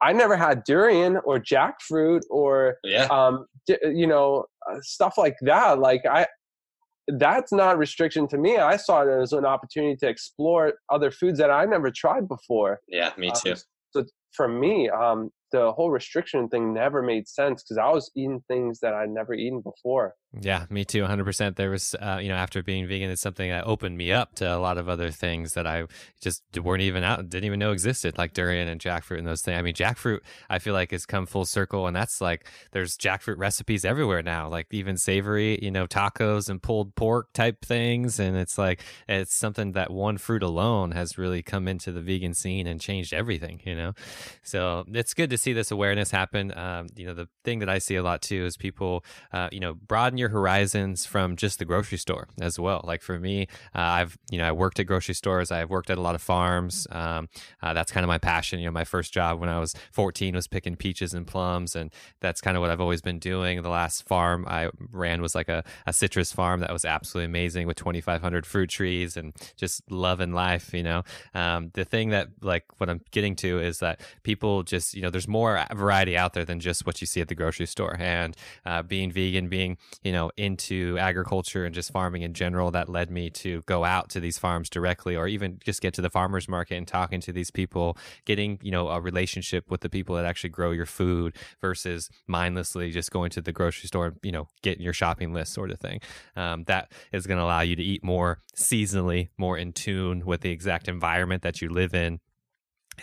[0.00, 3.06] I never had durian or jackfruit or yeah.
[3.10, 5.78] um, you know uh, stuff like that.
[5.78, 6.26] Like I,
[7.08, 8.56] that's not restriction to me.
[8.58, 12.80] I saw it as an opportunity to explore other foods that I never tried before.
[12.88, 13.12] Yeah.
[13.18, 13.54] Me Um, too.
[13.90, 18.42] So for me, um, the whole restriction thing never made sense because I was eating
[18.48, 20.16] things that I'd never eaten before.
[20.40, 21.54] Yeah, me too, 100%.
[21.54, 24.52] There was, uh, you know, after being vegan, it's something that opened me up to
[24.52, 25.84] a lot of other things that I
[26.20, 29.58] just weren't even out, didn't even know existed, like durian and jackfruit and those things.
[29.58, 33.38] I mean, jackfruit, I feel like has come full circle, and that's like there's jackfruit
[33.38, 38.18] recipes everywhere now, like even savory, you know, tacos and pulled pork type things.
[38.18, 42.34] And it's like, it's something that one fruit alone has really come into the vegan
[42.34, 43.92] scene and changed everything, you know?
[44.42, 46.56] So it's good to see this awareness happen.
[46.56, 49.60] Um, you know, the thing that I see a lot too is people, uh, you
[49.60, 52.80] know, broaden your horizons from just the grocery store as well.
[52.84, 55.52] Like for me, uh, I've, you know, I worked at grocery stores.
[55.52, 56.86] I've worked at a lot of farms.
[56.90, 57.28] Um,
[57.62, 58.58] uh, that's kind of my passion.
[58.58, 61.76] You know, my first job when I was 14 was picking peaches and plums.
[61.76, 63.62] And that's kind of what I've always been doing.
[63.62, 67.66] The last farm I ran was like a, a citrus farm that was absolutely amazing
[67.66, 71.02] with 2,500 fruit trees and just loving life, you know.
[71.34, 75.10] Um, the thing that, like, what I'm getting to is that people just, you know,
[75.10, 77.96] there's more variety out there than just what you see at the grocery store.
[77.98, 82.88] And uh, being vegan, being, you know, into agriculture and just farming in general, that
[82.88, 86.10] led me to go out to these farms directly or even just get to the
[86.10, 90.14] farmer's market and talking to these people, getting, you know, a relationship with the people
[90.16, 94.32] that actually grow your food versus mindlessly just going to the grocery store and, you
[94.32, 96.00] know, getting your shopping list sort of thing.
[96.36, 100.40] Um, that is going to allow you to eat more seasonally, more in tune with
[100.40, 102.20] the exact environment that you live in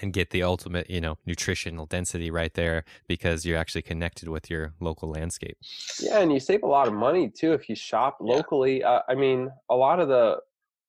[0.01, 4.49] and get the ultimate, you know, nutritional density right there because you're actually connected with
[4.49, 5.57] your local landscape.
[5.99, 8.35] Yeah, and you save a lot of money too if you shop Yeah.
[8.35, 8.83] locally.
[8.83, 10.37] Uh, I mean, a lot of the,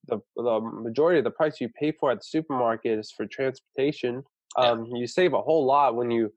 [0.07, 4.23] the the majority of the price you pay for at the supermarket is for transportation.
[4.57, 4.71] Yeah.
[4.71, 6.31] Um, You save a whole lot when you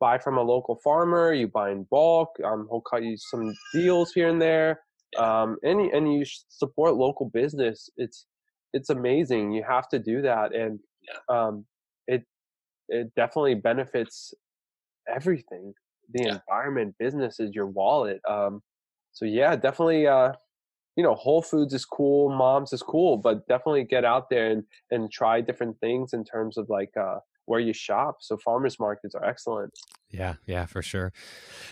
[0.00, 1.32] buy from a local farmer.
[1.34, 2.30] You buy in bulk.
[2.42, 4.80] Um, he'll cut you some deals here and there.
[5.18, 7.90] Um, and you- and you support local business.
[7.96, 8.26] It's
[8.72, 9.50] it's amazing.
[9.52, 10.78] You have to do that, and
[11.28, 11.66] um,
[12.90, 14.34] it definitely benefits
[15.08, 15.72] everything
[16.12, 16.38] the Yeah.
[16.48, 18.62] environment businesses your wallet um
[19.12, 20.32] so yeah definitely uh
[20.96, 24.64] you know whole foods is cool moms is cool but definitely get out there and
[24.90, 29.14] and try different things in terms of like uh where you shop so farmers markets
[29.14, 29.72] are excellent
[30.12, 31.12] Yeah, yeah, for sure.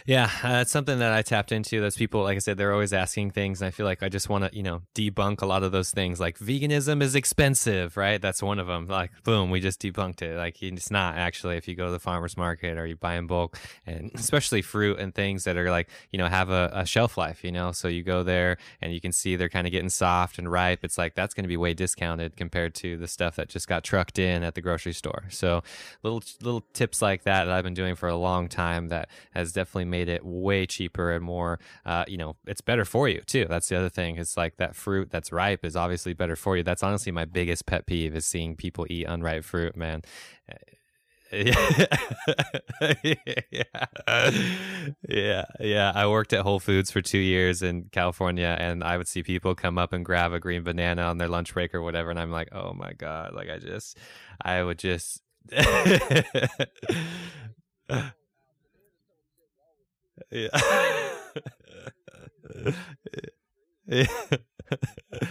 [0.06, 1.80] Yeah, uh, it's something that I tapped into.
[1.80, 4.28] Those people, like I said, they're always asking things, and I feel like I just
[4.28, 6.20] want to, you know, debunk a lot of those things.
[6.20, 8.22] Like veganism is expensive, right?
[8.22, 8.86] That's one of them.
[8.86, 10.36] Like, boom, we just debunked it.
[10.36, 11.56] Like, it's not actually.
[11.56, 15.00] If you go to the farmers market or you buy in bulk, and especially fruit
[15.00, 17.88] and things that are like, you know, have a, a shelf life, you know, so
[17.88, 20.84] you go there and you can see they're kind of getting soft and ripe.
[20.84, 23.82] It's like that's going to be way discounted compared to the stuff that just got
[23.82, 25.24] trucked in at the grocery store.
[25.28, 25.64] So
[26.04, 29.52] little little tips like that that I've been doing for a long time that has
[29.52, 33.46] definitely made it way cheaper and more uh, you know it's better for you too
[33.48, 36.62] that's the other thing it's like that fruit that's ripe is obviously better for you
[36.62, 40.02] that's honestly my biggest pet peeve is seeing people eat unripe fruit man
[41.30, 41.86] yeah.
[45.08, 45.92] yeah, yeah.
[45.94, 49.54] I worked at Whole Foods for two years in California, and I would see people
[49.54, 52.30] come up and grab a green banana on their lunch break or whatever, and I'm
[52.30, 53.98] like, oh my god, like I just,
[54.40, 55.20] I would just.
[60.30, 60.48] yeah.
[63.86, 64.06] yeah.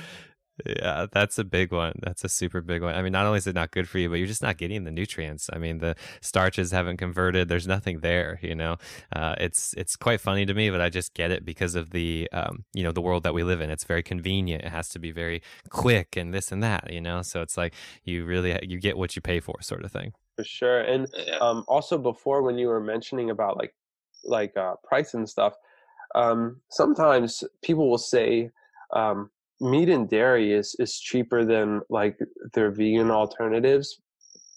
[0.66, 1.94] Yeah, that's a big one.
[2.02, 2.96] That's a super big one.
[2.96, 4.86] I mean, not only is it not good for you, but you're just not getting
[4.86, 5.50] the nutrients.
[5.54, 7.48] I mean, the starches haven't converted.
[7.48, 8.40] There's nothing there.
[8.42, 8.78] You know,
[9.16, 12.28] uh, it's it's quite funny to me, but I just get it because of the
[12.34, 13.70] um, you know the world that we live in.
[13.70, 14.64] It's very convenient.
[14.64, 16.92] It has to be very quick and this and that.
[16.92, 17.74] You know, so it's like
[18.04, 20.14] you really you get what you pay for, sort of thing.
[20.36, 21.08] for sure and
[21.42, 23.74] um also before when you were mentioning about like
[24.24, 25.54] like uh, price and stuff,
[26.16, 28.50] um, sometimes people will say
[28.96, 32.18] um, meat and dairy is is cheaper than like
[32.54, 34.02] their vegan alternatives.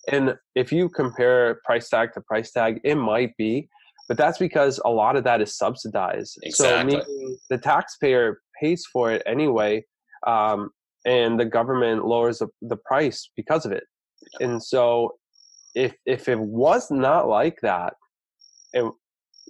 [0.09, 3.69] And if you compare price tag to price tag, it might be,
[4.09, 6.39] but that's because a lot of that is subsidized.
[6.43, 7.01] Exactly.
[7.01, 9.85] So the taxpayer pays for it anyway,
[10.27, 10.71] um,
[11.05, 13.85] and the government lowers the, the price because of it.
[14.41, 15.15] And so,
[15.75, 17.95] if if it was not like that,
[18.73, 18.85] it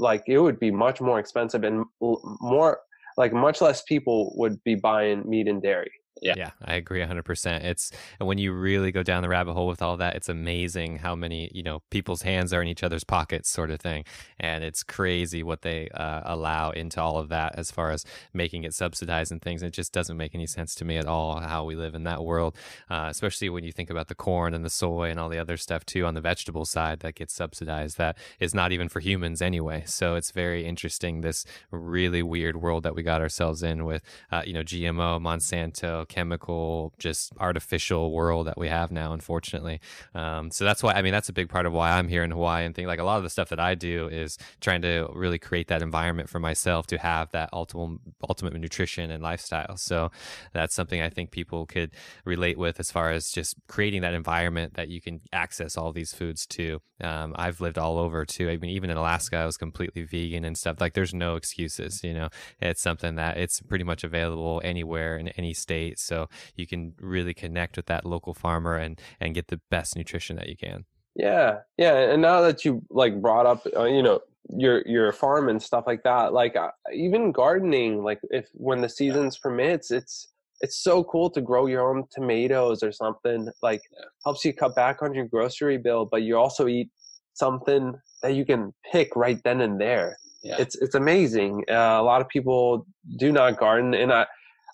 [0.00, 2.80] like it would be much more expensive and more
[3.16, 5.92] like much less people would be buying meat and dairy.
[6.22, 6.34] Yeah.
[6.36, 7.64] yeah, I agree 100%.
[7.64, 10.98] It's and when you really go down the rabbit hole with all that, it's amazing
[10.98, 14.04] how many, you know, people's hands are in each other's pockets sort of thing.
[14.38, 18.64] And it's crazy what they uh, allow into all of that as far as making
[18.64, 19.62] it subsidized and things.
[19.62, 22.22] It just doesn't make any sense to me at all how we live in that
[22.22, 22.54] world,
[22.90, 25.56] uh, especially when you think about the corn and the soy and all the other
[25.56, 29.40] stuff too on the vegetable side that gets subsidized that is not even for humans
[29.40, 29.84] anyway.
[29.86, 34.42] So it's very interesting this really weird world that we got ourselves in with, uh,
[34.44, 39.80] you know, GMO, Monsanto, chemical, just artificial world that we have now, unfortunately.
[40.14, 42.30] Um, so that's why, I mean, that's a big part of why I'm here in
[42.30, 45.08] Hawaii and think like a lot of the stuff that I do is trying to
[45.14, 49.76] really create that environment for myself to have that ultimate, ultimate nutrition and lifestyle.
[49.76, 50.10] So
[50.52, 51.90] that's something I think people could
[52.24, 56.12] relate with as far as just creating that environment that you can access all these
[56.12, 56.80] foods to.
[57.02, 58.50] Um, I've lived all over too.
[58.50, 60.80] I mean, even in Alaska, I was completely vegan and stuff.
[60.80, 62.04] Like, there's no excuses.
[62.04, 62.28] You know,
[62.60, 67.34] it's something that it's pretty much available anywhere in any state so you can really
[67.34, 70.84] connect with that local farmer and and get the best nutrition that you can.
[71.16, 74.20] Yeah yeah and now that you like brought up uh, you know
[74.56, 78.88] your your farm and stuff like that like uh, even gardening like if when the
[78.88, 80.28] seasons permits it's
[80.60, 83.82] it's so cool to grow your own tomatoes or something like
[84.24, 86.90] helps you cut back on your grocery bill but you also eat
[87.34, 90.16] something that you can pick right then and there.
[90.42, 90.56] Yeah.
[90.58, 91.64] it's it's amazing.
[91.68, 92.86] Uh, a lot of people
[93.18, 94.26] do not garden and i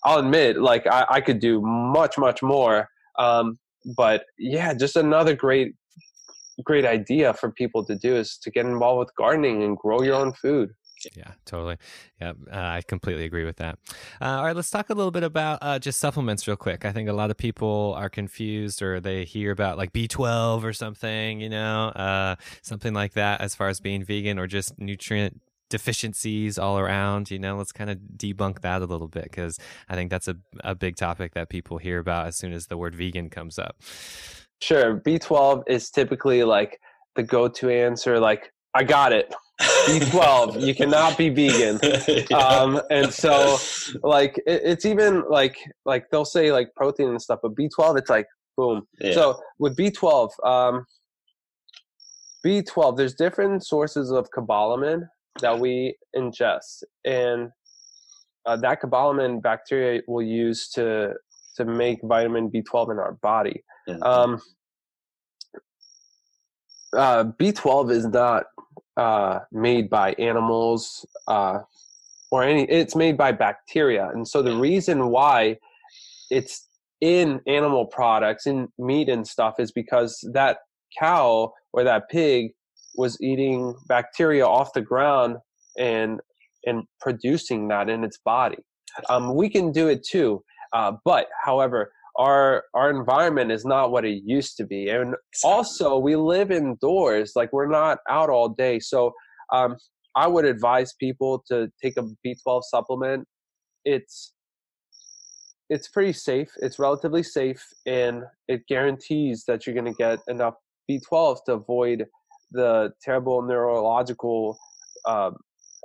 [0.07, 2.89] i'll admit like i, I could do much much more
[3.19, 3.57] um,
[3.95, 5.73] but yeah just another great
[6.63, 10.15] great idea for people to do is to get involved with gardening and grow your
[10.15, 10.69] own food
[11.15, 11.77] Yeah, totally.
[12.19, 13.77] Yeah, uh, I completely agree with that.
[14.19, 16.85] Uh, all right, let's talk a little bit about uh, just supplements real quick.
[16.85, 20.73] I think a lot of people are confused or they hear about like B12 or
[20.73, 25.39] something, you know, uh, something like that as far as being vegan or just nutrient
[25.69, 29.95] deficiencies all around you know let's kind of debunk that a little bit because i
[29.95, 32.95] think that's a, a big topic that people hear about as soon as the word
[32.95, 33.75] vegan comes up
[34.61, 36.79] sure b12 is typically like
[37.15, 41.79] the go-to answer like i got it b12 you cannot be vegan
[42.29, 42.37] Yeah.
[42.37, 43.57] um and so
[44.03, 48.09] like it, it's even like like they'll say like protein and stuff but b12 it's
[48.09, 49.13] like boom Yeah.
[49.13, 50.85] so with b12 um
[52.45, 55.07] b12 there's different sources of cobalamin
[55.41, 56.83] that we ingest.
[57.05, 57.51] And
[58.45, 61.13] uh, that cobalamin bacteria will use to
[61.55, 63.63] to make vitamin b12 in our body.
[63.87, 64.03] Mhm.
[64.05, 64.41] um
[66.93, 68.45] uh, b12 is not
[68.95, 71.59] uh, made by animals uh,
[72.31, 74.09] or any it's made by bacteria.
[74.13, 75.57] And so the reason why
[76.29, 76.67] it's
[77.01, 80.59] in animal products in meat and stuff is because that
[80.97, 82.53] cow or that pig
[82.97, 85.37] was eating bacteria off the ground
[85.77, 86.19] and
[86.65, 88.57] and producing that in its body.
[89.09, 94.05] Um, we can do it too uh, but however our our environment is not what
[94.05, 94.89] it used to be.
[94.89, 98.79] And also we live indoors like we're not out all day.
[98.79, 99.13] So
[99.53, 99.77] um,
[100.15, 103.25] i would advise people to take a b12 supplement.
[103.85, 104.33] It's
[105.69, 106.49] it's pretty safe.
[106.57, 110.55] It's relatively safe and it guarantees that you're going to get enough
[110.89, 112.05] b12 to avoid
[112.51, 114.57] the terrible neurological
[115.07, 115.35] um,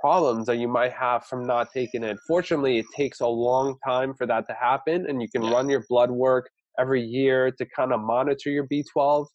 [0.01, 4.15] problems that you might have from not taking it fortunately it takes a long time
[4.15, 5.53] for that to happen and you can Yeah.
[5.53, 9.27] run your blood work every year to kind of monitor your b12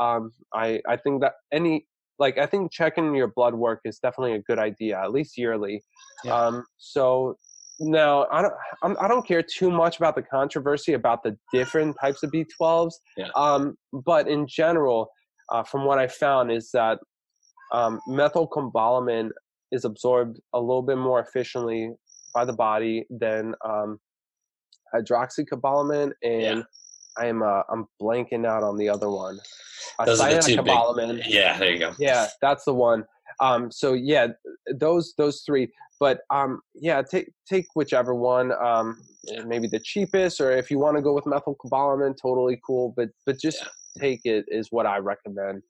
[0.00, 1.86] um, I, I think that any
[2.18, 5.82] like i think checking your blood work is definitely a good idea at least yearly
[6.24, 6.46] Yeah.
[6.46, 7.36] um, so
[7.80, 11.96] now i don't I'm, i don't care too much about the controversy about the different
[12.00, 13.28] types of b12s Yeah.
[13.36, 15.08] um, but in general
[15.52, 16.98] uh, from what i found is that
[17.72, 19.30] um, methylcobalamin
[19.72, 21.90] is absorbed a little bit more efficiently
[22.34, 23.98] by the body than um,
[24.94, 26.62] hydroxycobalamin and Yeah.
[27.16, 29.38] I am uh, I'm blanking out on the other one.
[30.00, 31.22] Uh, Those are the two big- cyanocobalamin.
[31.28, 31.94] yeah, there you go.
[31.96, 33.04] Yeah, that's the one.
[33.40, 34.28] Um, so yeah,
[34.74, 35.70] those those three.
[36.00, 38.50] But um, yeah, take take whichever one.
[38.60, 38.98] Um,
[39.46, 42.92] maybe the cheapest, or if you want to go with methylcobalamin, totally cool.
[42.96, 43.68] But but just Yeah.
[43.98, 45.62] Take it is what I recommend.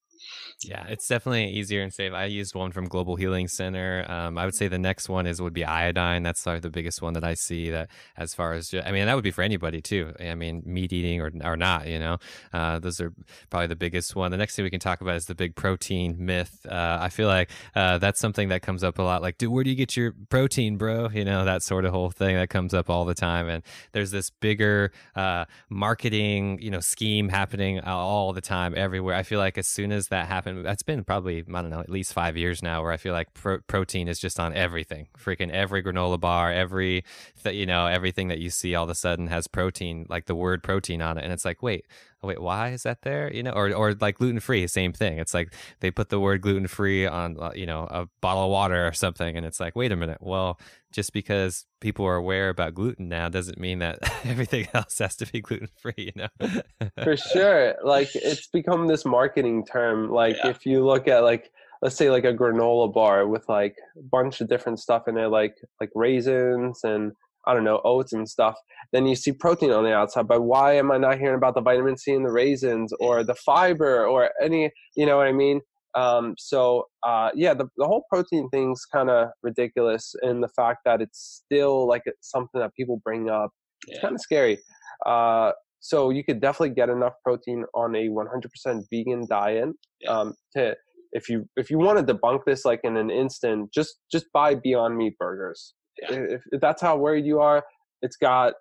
[0.63, 2.13] Yeah, it's definitely easier and safe.
[2.13, 4.05] I used one from Global Healing Center.
[4.09, 6.23] Um, I would say the next one is would be iodine.
[6.23, 7.71] That's probably the biggest one that I see.
[7.71, 10.15] That as far as I mean, that would be for anybody too.
[10.21, 11.87] I mean, meat eating or or not.
[11.87, 12.19] You know,
[12.53, 13.13] uh, those are
[13.51, 14.31] probably the biggest one.
[14.31, 16.65] The next thing we can talk about is the big protein myth.
[16.69, 19.23] Uh, I feel like uh, that's something that comes up a lot.
[19.23, 21.09] Like, dude, where do you get your protein, bro?
[21.11, 23.49] You know, that sort of whole thing that comes up all the time.
[23.49, 23.63] And
[23.93, 29.15] there's this bigger uh, marketing, you know, scheme happening all the time everywhere.
[29.15, 31.91] I feel like as soon as that happens that's been probably I don't know at
[31.91, 35.51] least five years now where I feel like pro- protein is just on everything, freaking
[35.51, 37.05] every granola bar, every
[37.43, 40.35] th- you know everything that you see all of a sudden has protein, like the
[40.35, 41.87] word protein on it, and it's like wait,
[42.25, 43.33] wait, why is that there?
[43.33, 45.19] You know, or or like gluten free, same thing.
[45.19, 48.51] It's like they put the word gluten free on uh, you know a bottle of
[48.51, 50.59] water or something, and it's like wait a minute, well
[50.95, 55.27] just because people are aware about gluten now doesn't mean that everything else has to
[55.27, 56.63] be gluten free you know
[57.03, 60.51] for sure like it's become this marketing term like yeah.
[60.51, 61.51] if you look at like
[61.83, 65.27] let's say like a granola bar with like a bunch of different stuff in it
[65.27, 67.13] like like raisins and
[67.47, 68.57] i don't know oats and stuff
[68.93, 71.61] then you see protein on the outside but why am i not hearing about the
[71.61, 75.61] vitamin c in the raisins or the fiber or any you know what i mean
[75.95, 80.81] um, so uh, yeah, the, the whole protein thing's kind of ridiculous, and the fact
[80.85, 83.51] that it's still like it's something that people bring up,
[83.87, 84.03] it's yeah.
[84.03, 84.59] kind of scary.
[85.07, 89.69] Uh, so you could definitely get enough protein on a 100% vegan diet.
[90.09, 90.75] Um, to
[91.13, 94.55] if you if you want to debunk this like in an instant, just just buy
[94.55, 95.75] Beyond Meat burgers.
[96.03, 96.13] Yeah.
[96.13, 97.65] If, if that's how worried you are,
[98.03, 98.55] it's got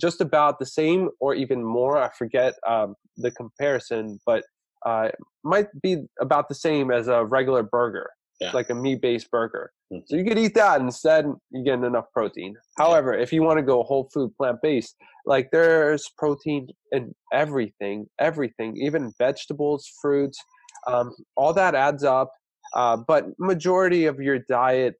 [0.00, 1.96] just about the same or even more.
[1.98, 4.44] I forget um, the comparison, but
[4.84, 5.08] uh,
[5.44, 8.10] might be about the same as a regular burger,
[8.40, 8.52] yeah.
[8.52, 9.72] like a meat-based burger.
[9.92, 10.02] Mm-hmm.
[10.06, 11.26] So you could eat that instead.
[11.50, 12.54] You get enough protein.
[12.76, 18.76] However, if you want to go whole food, plant-based, like there's protein in everything, everything,
[18.76, 20.38] even vegetables, fruits,
[20.86, 22.32] um, all that adds up.
[22.74, 24.94] Uh, but majority of your diet,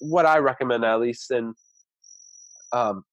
[0.00, 1.54] what I recommend at least, and
[2.72, 3.04] um,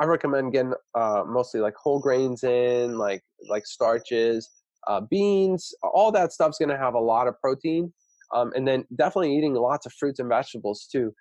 [0.00, 4.48] I recommend getting uh, mostly like whole grains in, like like starches,
[4.88, 7.92] uh, beans, all that stuff's going to have a lot of protein.
[8.34, 11.12] Um, and then definitely eating lots of fruits and vegetables too.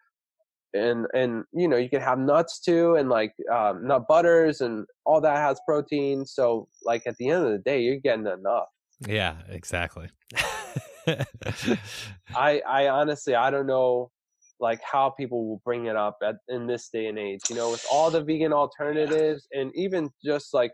[0.73, 4.87] And and you know you can have nuts too, and like um, nut butters and
[5.05, 6.25] all that has protein.
[6.25, 8.69] So like at the end of the day, you're getting enough.
[9.05, 10.09] Yeah, exactly.
[12.35, 14.09] I I honestly I don't know
[14.63, 17.41] like how people will bring it up at, in this day and age.
[17.49, 20.71] You know, with all the vegan alternatives and even just like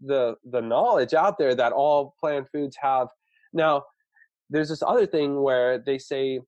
[0.00, 3.08] the the knowledge out there that all plant foods have
[3.52, 3.82] now
[4.50, 6.40] there's this other thing where they say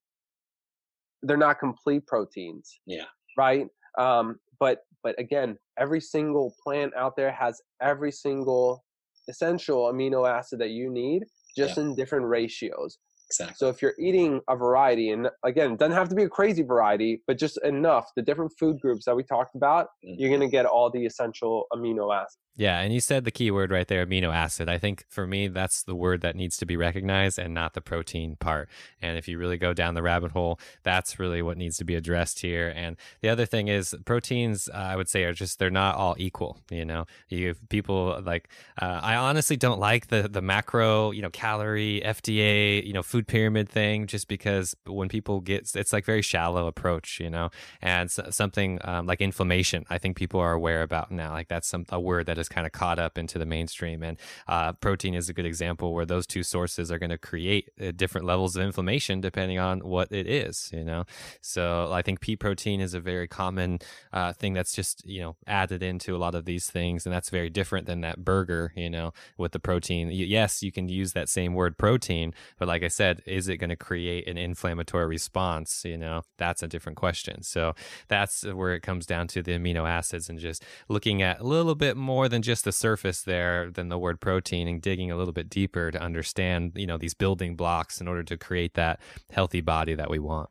[1.23, 3.05] they're not complete proteins yeah
[3.37, 3.67] right
[3.99, 8.85] um but but again every single plant out there has every single
[9.29, 11.25] essential amino acid that you need
[11.57, 11.85] just yeah.
[11.85, 12.99] in different ratios
[13.31, 13.55] Exactly.
[13.59, 16.63] So if you're eating a variety, and again, it doesn't have to be a crazy
[16.63, 20.15] variety, but just enough, the different food groups that we talked about, mm-hmm.
[20.19, 22.39] you're going to get all the essential amino acids.
[22.59, 24.69] Yeah, and you said the key word right there, amino acid.
[24.69, 27.81] I think for me, that's the word that needs to be recognized and not the
[27.81, 28.69] protein part.
[29.01, 31.95] And if you really go down the rabbit hole, that's really what needs to be
[31.95, 32.73] addressed here.
[32.75, 36.17] And the other thing is, proteins, uh, I would say, are just they're not all
[36.19, 36.59] equal.
[36.69, 38.49] You know, you people like
[38.83, 43.29] uh, I honestly don't like the the macro, you know, calorie FDA, you know, food
[43.29, 47.51] pyramid thing, just because when people get it's like very shallow approach, you know,
[47.81, 51.31] and something um, like inflammation, I think people are aware about now.
[51.31, 54.03] Like that's some a word that is kind of caught up into the mainstream.
[54.03, 57.71] And uh, protein is a good example where those two sources are going to create
[57.81, 61.05] uh, different levels of inflammation depending on what it is, you know?
[61.41, 63.79] So I think pea protein is a very common
[64.13, 67.07] uh, thing that's just, you know, added into a lot of these things.
[67.07, 70.11] And that's very different than that burger, you know, with the protein.
[70.11, 73.71] Yes, you can use that same word protein, but like I said, is it going
[73.71, 75.83] to create an inflammatory response?
[75.85, 77.43] You know, that's a different question.
[77.43, 77.75] So
[78.09, 81.75] that's where it comes down to the amino acids and just looking at a little
[81.75, 85.17] bit more than than just the surface there than the word protein and digging a
[85.17, 89.01] little bit deeper to understand you know these building blocks in order to create that
[89.33, 90.49] healthy body that we want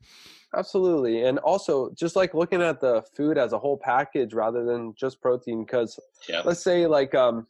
[0.54, 4.94] absolutely and also just like looking at the food as a whole package rather than
[4.96, 6.44] just protein because yep.
[6.44, 7.48] let's say like um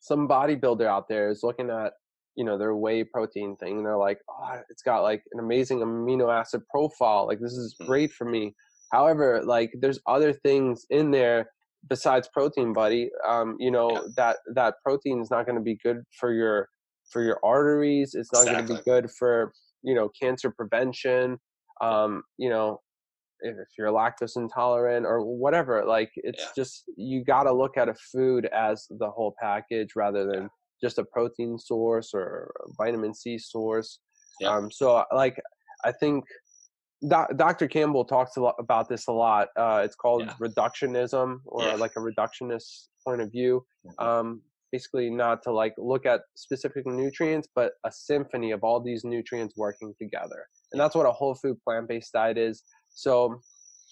[0.00, 1.92] some bodybuilder out there is looking at
[2.34, 5.78] you know their whey protein thing and they're like oh it's got like an amazing
[5.78, 7.88] amino acid profile like this is mm-hmm.
[7.88, 8.52] great for me
[8.90, 11.50] however like there's other things in there
[11.88, 14.00] besides protein buddy um, you know yeah.
[14.16, 16.68] that that protein is not going to be good for your
[17.10, 18.66] for your arteries it's not exactly.
[18.66, 19.52] going to be good for
[19.82, 21.38] you know cancer prevention
[21.80, 22.80] um, you know
[23.40, 26.48] if, if, you're lactose intolerant or whatever like it's yeah.
[26.56, 30.50] just you got to look at a food as the whole package rather than
[30.82, 34.00] just a protein source or a vitamin C source.
[34.40, 34.50] Yeah.
[34.50, 35.40] Um, so like
[35.84, 36.24] I think
[37.06, 37.68] doc, Dr.
[37.68, 39.48] Campbell talks a lot about this a lot.
[39.56, 40.34] Uh, it's called Yeah.
[40.40, 41.74] reductionism or Yeah.
[41.74, 43.64] like a reductionist point of view.
[43.86, 44.04] Mhm.
[44.04, 49.02] Um, basically not to like look at specific nutrients, but a symphony of all these
[49.04, 50.46] nutrients working together.
[50.72, 52.62] And that's what a whole food plant based diet is.
[52.90, 53.40] So,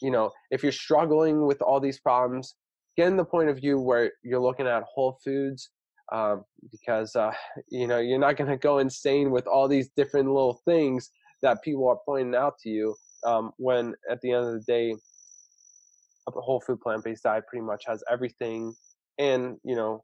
[0.03, 2.57] you know, if you're struggling with all these problems,
[2.97, 5.71] get in the point of view where you're looking at whole foods
[6.13, 7.33] um, because, uh,
[7.71, 11.11] you know, you're not going to go insane with all these different little things
[11.47, 14.97] that people are pointing out to you um, when at the end of the day,
[16.27, 18.75] a whole food plant based diet pretty much has everything
[19.17, 20.03] and, you know,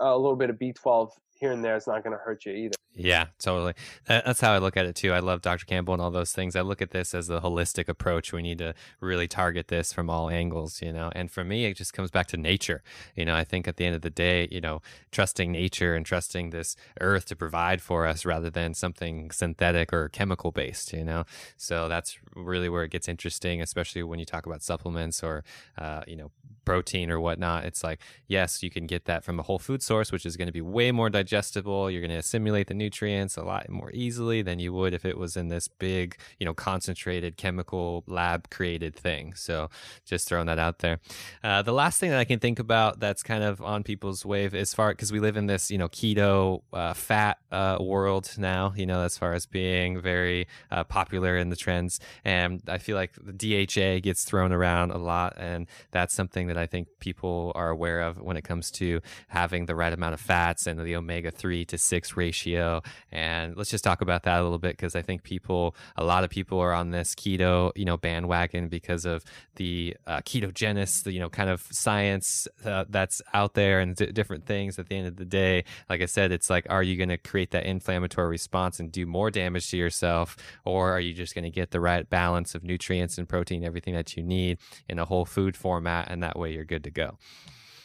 [0.00, 1.08] a little bit of B12
[1.40, 2.76] here and there is not going to hurt you either.
[2.96, 3.74] Yeah, totally.
[4.06, 5.12] That's how I look at it too.
[5.12, 5.66] I love Dr.
[5.66, 6.54] Campbell and all those things.
[6.54, 8.32] I look at this as a holistic approach.
[8.32, 11.10] We need to really target this from all angles, you know.
[11.12, 12.84] And for me, it just comes back to nature.
[13.16, 14.80] You know, I think at the end of the day, you know,
[15.10, 20.08] trusting nature and trusting this earth to provide for us rather than something synthetic or
[20.08, 21.24] chemical based, you know.
[21.56, 25.42] So that's really where it gets interesting, especially when you talk about supplements or,
[25.78, 26.30] uh, you know,
[26.64, 27.64] protein or whatnot.
[27.64, 30.46] It's like, yes, you can get that from a whole food source, which is going
[30.46, 31.90] to be way more digestible.
[31.90, 35.16] You're going to assimilate the nutrients a lot more easily than you would if it
[35.16, 39.34] was in this big, you know, concentrated chemical lab created thing.
[39.34, 39.70] So
[40.04, 40.98] just throwing that out there.
[41.42, 44.54] Uh, the last thing that I can think about that's kind of on people's wave
[44.54, 48.74] as far because we live in this, you know, keto uh, fat uh, world now,
[48.76, 52.00] you know, as far as being very uh, popular in the trends.
[52.24, 55.34] And I feel like the DHA gets thrown around a lot.
[55.38, 59.66] And that's something that I think people are aware of when it comes to having
[59.66, 62.73] the right amount of fats and the omega 3 to 6 ratio.
[63.12, 66.24] And let's just talk about that a little bit because I think people, a lot
[66.24, 69.24] of people are on this keto, you know, bandwagon because of
[69.56, 74.06] the uh, ketogenesis, the, you know, kind of science uh, that's out there and d-
[74.12, 75.64] different things at the end of the day.
[75.88, 79.06] Like I said, it's like, are you going to create that inflammatory response and do
[79.06, 80.36] more damage to yourself?
[80.64, 83.94] Or are you just going to get the right balance of nutrients and protein, everything
[83.94, 84.58] that you need
[84.88, 86.10] in a whole food format?
[86.10, 87.18] And that way you're good to go.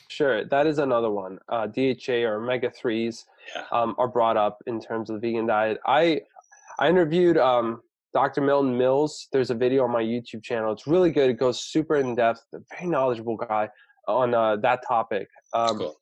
[0.09, 1.37] Sure, that is another one.
[1.47, 3.25] Uh, DHA or omega threes
[3.55, 3.63] Yeah.
[3.71, 5.79] um, are brought up in terms of the vegan diet.
[5.85, 6.21] I
[6.79, 7.81] I interviewed um,
[8.13, 8.41] Dr.
[8.41, 9.27] Milton Mills.
[9.31, 10.71] There's a video on my YouTube channel.
[10.71, 11.29] It's really good.
[11.29, 12.43] It goes super in depth.
[12.71, 13.69] Very knowledgeable guy
[14.07, 15.27] on uh, that topic.
[15.53, 15.97] Um, cool.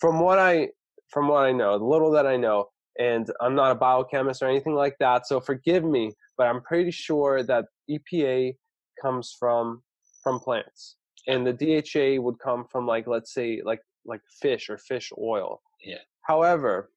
[0.00, 0.68] From what I
[1.08, 2.68] from what I know, the little that I know,
[2.98, 6.90] and I'm not a biochemist or anything like that, so forgive me, but I'm pretty
[6.90, 8.54] sure that EPA
[9.00, 9.82] comes from
[10.22, 14.78] from plants, and the DHA would come from like let's say like like fish or
[14.78, 15.60] fish oil.
[15.84, 15.98] Yeah.
[16.28, 16.90] However,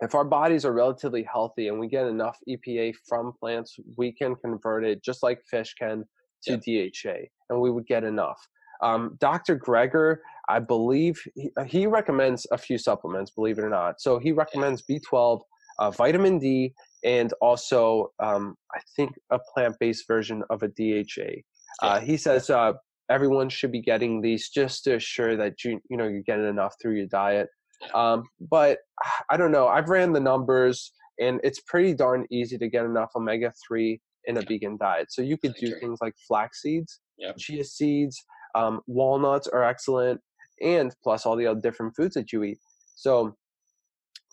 [0.00, 4.36] if our bodies are relatively healthy and we get enough EPA from plants, we can
[4.36, 6.04] convert it just like fish can
[6.44, 8.38] to DHA, and we would get enough.
[8.82, 9.58] Um, Dr.
[9.58, 10.18] Greger,
[10.50, 13.98] I believe he, uh, he recommends a few supplements, believe it or not.
[13.98, 15.40] So he recommends B12,
[15.78, 21.40] uh, vitamin D, and also um, I think a plant-based version of a DHA.
[21.82, 22.74] Uh, he says uh,
[23.08, 26.74] everyone should be getting these just to assure that you you know you're getting enough
[26.82, 27.48] through your diet.
[27.94, 28.78] Um, but
[29.30, 29.68] I don't know.
[29.68, 34.36] I've ran the numbers, and it's pretty darn easy to get enough omega three in
[34.38, 35.12] a vegan diet.
[35.12, 37.36] So you could do things like flax seeds, Yep.
[37.36, 40.20] chia seeds, um, walnuts are excellent,
[40.62, 42.58] and plus all the other different foods that you eat.
[42.96, 43.36] So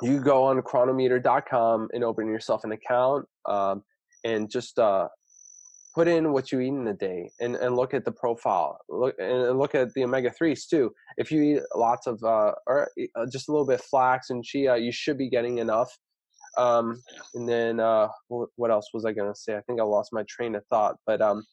[0.02, 3.84] you go on cronometer.com and open yourself an account um,
[4.24, 5.08] and just uh,
[5.94, 9.16] put in what you eat in a day and, and look at the profile look
[9.20, 10.92] and look at the omega-3s too.
[11.18, 14.44] If you eat lots of uh, or uh, just a little bit of flax and
[14.44, 15.92] chia you should be getting enough.
[16.58, 17.02] Um,
[17.34, 19.56] and then uh, what else was i going to say?
[19.56, 21.44] I think i lost my train of thought but um,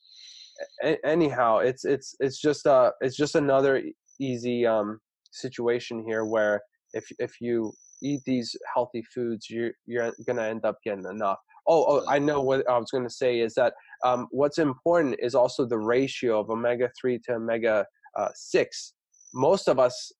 [0.83, 3.83] a- anyhow it's it's it's just uh it's just another
[4.21, 4.99] easy um
[5.31, 6.61] situation here where
[6.95, 7.73] if if you
[8.03, 11.39] eat these healthy foods you're you're gonna end up getting enough.
[11.67, 13.75] Oh, oh i know what i was gonna say is that
[14.05, 17.85] um what's important is also the ratio of omega-3 to omega
[18.17, 18.95] uh, 6
[19.35, 20.13] most of us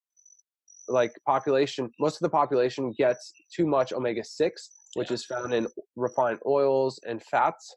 [0.87, 4.51] like population most of the population gets too much omega-6
[4.95, 5.13] which Yeah.
[5.15, 7.75] is found in refined oils and fats.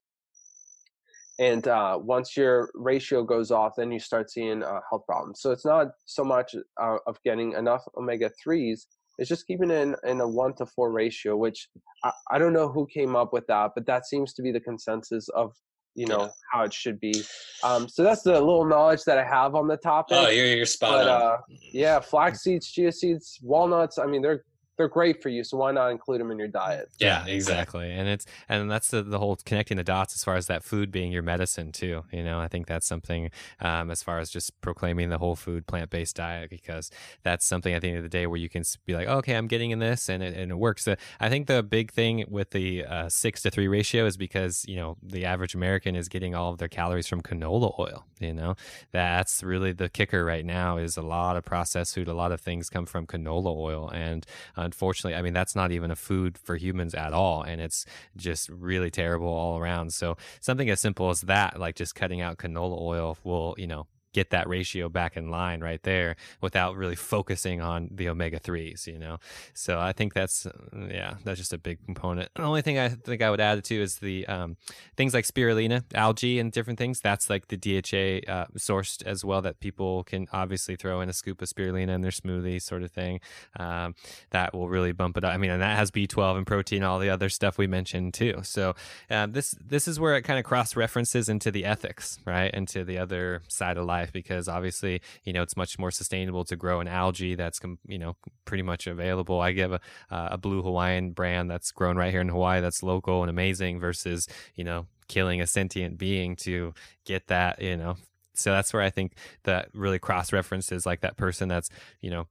[1.38, 5.40] And uh, once your ratio goes off then you start seeing uh, health problems.
[5.40, 8.86] So it's not so much uh, of getting enough omega-3s
[9.18, 11.68] it's just keeping it in, in a 1 to 4 ratio which
[12.02, 14.60] I, I don't know who came up with that but that seems to be the
[14.60, 15.52] consensus of
[15.94, 16.28] you know Yeah.
[16.52, 17.22] how it should be
[17.62, 20.66] um, so that's the little knowledge that i have on the topic Oh, you're you're
[20.66, 21.22] spot but on.
[21.22, 21.36] uh,
[21.72, 24.44] yeah flax seeds chia seeds walnuts i mean they're
[24.76, 25.44] they're great for you.
[25.44, 26.90] So why not include them in your diet?
[26.98, 27.90] Yeah, exactly.
[27.90, 30.90] And it's and that's the, the whole connecting the dots as far as that food
[30.90, 32.04] being your medicine too.
[32.10, 35.66] You know, I think that's something um, as far as just proclaiming the whole food
[35.66, 36.90] plant based diet because
[37.22, 39.34] that's something at the end of the day where you can be like, oh, okay,
[39.34, 40.88] I'm getting in this and it, and it works.
[40.88, 44.64] Uh, I think the big thing with the uh, six to three ratio is because
[44.66, 48.06] you know the average American is getting all of their calories from canola oil.
[48.20, 48.54] You know,
[48.90, 52.40] that's really the kicker right now is a lot of processed food, a lot of
[52.40, 54.24] things come from canola oil and
[54.62, 57.42] unfortunately, I mean, that's not even a food for humans at all.
[57.42, 57.84] And it's
[58.16, 59.92] just really terrible all around.
[59.92, 63.86] So something as simple as that, like just cutting out canola oil will, you know,
[64.12, 68.86] get that ratio back in line right there without really focusing on the omega 3s
[68.86, 69.18] you know?
[69.54, 70.46] So i think that's
[70.88, 72.30] yeah that's just a big component.
[72.34, 74.56] The only thing i think i would add to is the um,
[74.96, 79.42] things like spirulina algae and different things that's like the dha uh, sourced as well
[79.42, 82.90] that people can obviously throw in a scoop of spirulina in their smoothie sort of
[82.90, 83.20] thing.
[83.58, 83.94] Um,
[84.30, 85.32] that will really bump it up.
[85.32, 88.40] I mean and that has b12 and protein all the other stuff we mentioned too.
[88.42, 88.74] So
[89.10, 92.52] uh, this this is where it kind of cross references into the ethics right?
[92.52, 96.44] Into the other side of life life because obviously you know it's much more sustainable
[96.44, 99.40] to grow an algae that's you know pretty much available.
[99.40, 99.80] I give a,
[100.10, 103.80] uh, a blue Hawaiian brand that's grown right here in Hawaii that's local and amazing
[103.80, 106.72] versus you know killing a sentient being to
[107.04, 107.96] get that you know
[108.34, 111.68] so that's where i think that really cross references like that person that's
[112.00, 112.26] you know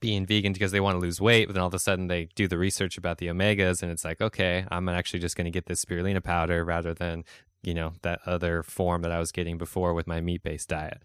[0.00, 2.28] being vegan because they want to lose weight, but then all of a sudden they
[2.34, 5.50] do the research about the omegas and it's like, okay, I'm actually just going to
[5.50, 7.24] get this spirulina powder rather than
[7.62, 11.02] you know that other form that I was getting before with my meat based diet.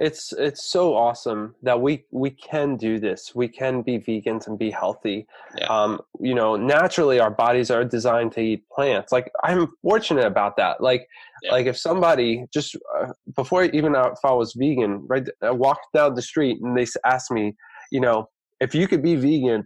[0.00, 3.34] It's it's so awesome that we we can do this.
[3.34, 5.26] We can be vegans and be healthy.
[5.58, 5.66] Yeah.
[5.66, 9.12] Um, you know, naturally our bodies are designed to eat plants.
[9.12, 10.80] Like I'm fortunate about that.
[10.80, 11.06] Like
[11.42, 11.52] yeah.
[11.52, 16.14] like if somebody just uh, before even if I was vegan, right, I walked down
[16.14, 17.54] the street and they asked me,
[17.92, 19.64] you know, if you could be vegan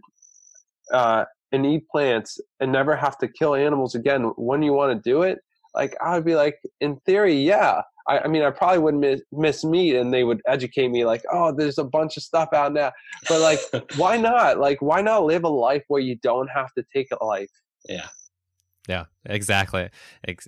[0.91, 1.23] uh,
[1.53, 5.21] and eat plants and never have to kill animals again, when you want to do
[5.21, 5.39] it?
[5.75, 7.81] Like I would be like, in theory, yeah.
[8.07, 11.23] I, I mean, I probably would miss, miss meat, and they would educate me like,
[11.31, 12.91] oh, there's a bunch of stuff out now.
[13.27, 13.59] But like,
[13.97, 14.59] why not?
[14.59, 17.49] Like, why not live a life where you don't have to take a life?
[17.87, 18.07] Yeah,
[18.87, 19.89] yeah, exactly.
[20.27, 20.47] Ex-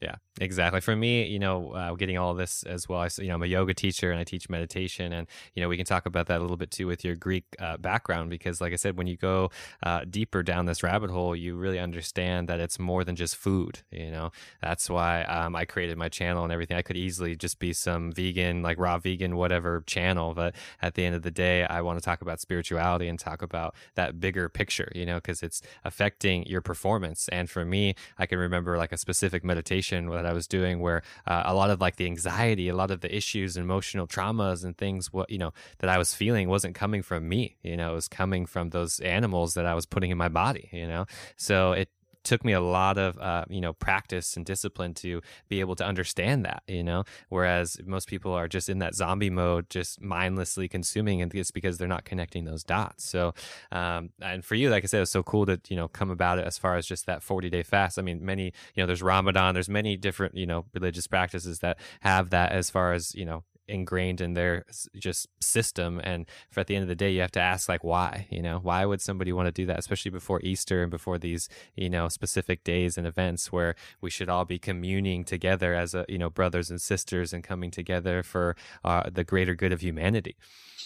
[0.00, 0.80] yeah, exactly.
[0.80, 3.00] For me, you know, uh, getting all this as well.
[3.00, 5.76] I, you know, I'm a yoga teacher and I teach meditation, and you know, we
[5.76, 8.72] can talk about that a little bit too with your Greek uh, background because, like
[8.72, 9.50] I said, when you go
[9.82, 13.80] uh, deeper down this rabbit hole, you really understand that it's more than just food.
[13.90, 14.30] You know,
[14.60, 16.76] that's why um, I created my channel and everything.
[16.76, 21.04] I could easily just be some vegan, like raw vegan, whatever channel, but at the
[21.04, 24.48] end of the day, I want to talk about spirituality and talk about that bigger
[24.48, 24.90] picture.
[24.94, 27.28] You know, because it's affecting your performance.
[27.28, 31.02] And for me, I can remember like a specific meditation that I was doing where
[31.26, 34.64] uh, a lot of like the anxiety, a lot of the issues, and emotional traumas
[34.64, 37.92] and things, what, you know, that I was feeling wasn't coming from me, you know,
[37.92, 41.06] it was coming from those animals that I was putting in my body, you know?
[41.36, 41.88] So it
[42.26, 45.84] took me a lot of uh, you know practice and discipline to be able to
[45.84, 47.04] understand that you know?
[47.28, 51.78] Whereas most people are just in that zombie mode just mindlessly consuming and it's because
[51.78, 53.04] they're not connecting those dots.
[53.04, 53.32] So
[53.72, 56.38] um, and for you like i said it's so cool to you know come about
[56.38, 57.98] it as far as just that 40 day fast.
[57.98, 61.78] I mean many you know there's ramadan there's many different you know religious practices that
[62.00, 64.64] have that as far as you know ingrained in their
[64.96, 67.84] just system and for at the end of the day you have to ask like
[67.84, 68.58] why you know?
[68.58, 72.08] Why would somebody want to do that especially before easter and before these you know
[72.08, 76.30] specific days and events where we should all be communing together as a you know
[76.30, 80.36] brothers and sisters and coming together for uh, the greater good of humanity.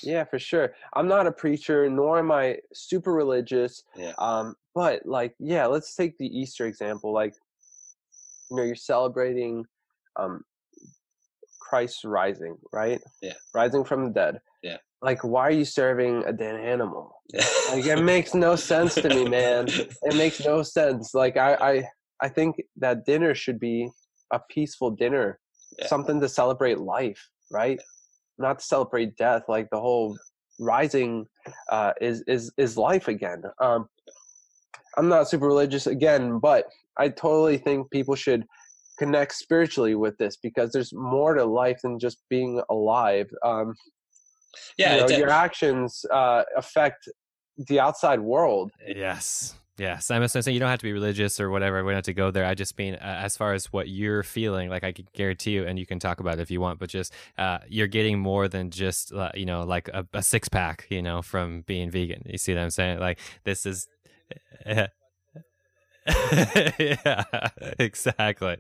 [0.03, 0.75] Yeah for sure.
[0.95, 4.13] I'm not a preacher nor am i super religious yeah.
[4.19, 7.35] um but like yeah let's take the easter example like
[8.51, 9.65] you know you're celebrating
[10.17, 10.45] um
[11.71, 13.01] Christ rising, right?
[13.23, 13.35] Yeah.
[13.55, 14.41] Rising from the dead.
[14.63, 14.79] Yeah.
[15.01, 17.15] Like, why are you serving a dead animal?
[17.33, 17.47] Yeah.
[17.71, 19.69] like, it makes no sense to me, man.
[20.03, 21.15] It makes no sense.
[21.15, 21.85] Like, I, I,
[22.21, 23.89] I think that dinner should be
[24.33, 25.39] a peaceful dinner,
[25.79, 25.87] yeah.
[25.87, 27.79] something to celebrate life, right?
[27.79, 28.47] Yeah.
[28.47, 29.45] Not to celebrate death.
[29.49, 30.17] Like the whole
[30.59, 31.27] rising
[31.71, 33.43] uh, is is is life again.
[33.61, 33.87] Um,
[34.97, 36.65] I'm not super religious again, but
[36.99, 38.45] I totally think people should
[39.01, 43.31] connect spiritually with this because there's more to life than just being alive.
[43.43, 43.75] Um,
[44.77, 47.09] yeah, you know, your actions uh, affect
[47.57, 48.73] the outside world.
[48.87, 49.55] Yes.
[49.79, 51.83] Yes, I'm just saying you don't have to be religious or whatever.
[51.83, 52.45] We don't have to go there.
[52.45, 55.65] I just mean uh, as far as what you're feeling, like I can guarantee you,
[55.65, 58.47] and you can talk about it if you want, but just uh, you're getting more
[58.47, 62.25] than just uh, you know like a, a six pack, you know, from being vegan.
[62.27, 62.99] You see what I'm saying?
[62.99, 63.89] Like this is
[66.79, 67.25] yeah,
[67.79, 68.57] exactly.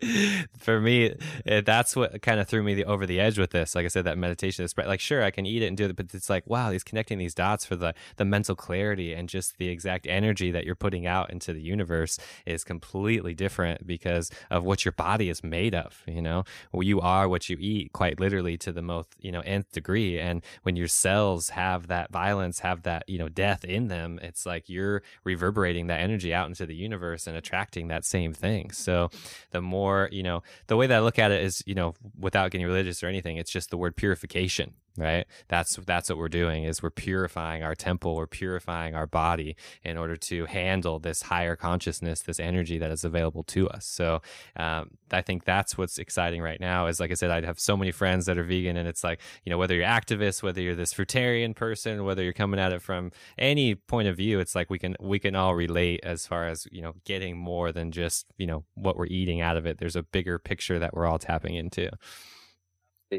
[0.59, 1.14] For me,
[1.47, 3.74] eh, that's what kind of threw me the, over the edge with this.
[3.74, 5.97] Like I said, that meditation is like, sure, I can eat it and do it,
[5.97, 9.57] but it's like, wow, he's connecting these dots for the the mental clarity and just
[9.59, 14.64] the exact energy that you're putting out into the universe is completely different because of
[14.64, 16.03] what your body is made of.
[16.07, 19.41] You know, well, you are what you eat, quite literally to the most you know
[19.41, 20.18] nth degree.
[20.18, 24.45] And when your cells have that violence, have that you know death in them, it's
[24.45, 28.70] like you're reverberating that energy out into the universe and attracting that same thing.
[28.72, 29.10] So
[29.52, 32.50] the more, you know, the way that I look at it is, you know, without
[32.50, 35.26] getting religious or anything, it's just the word purification right?
[35.49, 39.97] That's that's what we're doing is we're purifying our temple we're purifying our body in
[39.97, 43.86] order to handle this higher consciousness this energy that is available to us.
[43.86, 44.22] So
[44.57, 47.76] um, i think that's what's exciting right now is like i said i have so
[47.76, 50.76] many friends that are vegan and it's like you know whether you're activist whether you're
[50.76, 54.70] this fruitarian person whether you're coming at it from any point of view it's like
[54.70, 58.26] we can we can all relate as far as you know getting more than just
[58.36, 59.78] you know what we're eating out of it.
[59.78, 61.91] There's a bigger picture that we're all tapping into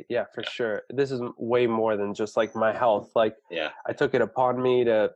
[0.10, 3.94] yeah for sure this is way more than just like my health like yeah i
[3.94, 5.10] took it upon me to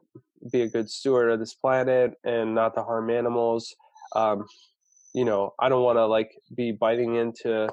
[0.52, 3.74] be a good steward of this planet and not to harm animals
[4.16, 4.46] um
[5.14, 7.68] you know i don't want to like be biting into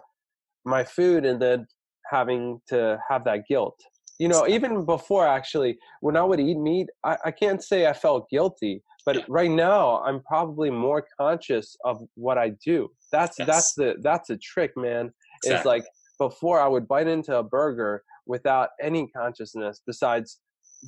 [0.64, 1.66] my food and then
[2.10, 3.78] having to have that guilt
[4.18, 7.92] you know even before actually when i would eat meat i, I can't say i
[7.92, 9.24] felt guilty but yeah.
[9.28, 13.46] right now i'm probably more conscious of what i do that's yes.
[13.46, 15.12] that's the that's a trick man
[15.44, 15.56] exactly.
[15.56, 15.84] it's like
[16.28, 20.40] before I would bite into a burger without any consciousness besides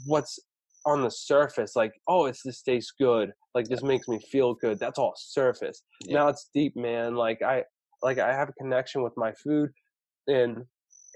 [0.06, 0.38] what's
[0.86, 4.78] on the surface like oh it's this tastes good like this makes me feel good.
[4.80, 5.82] That's all surface.
[6.04, 6.18] Yeah.
[6.18, 7.14] now it's deep man.
[7.14, 7.62] Like i
[8.02, 9.70] like i have a connection with my food
[10.26, 10.64] and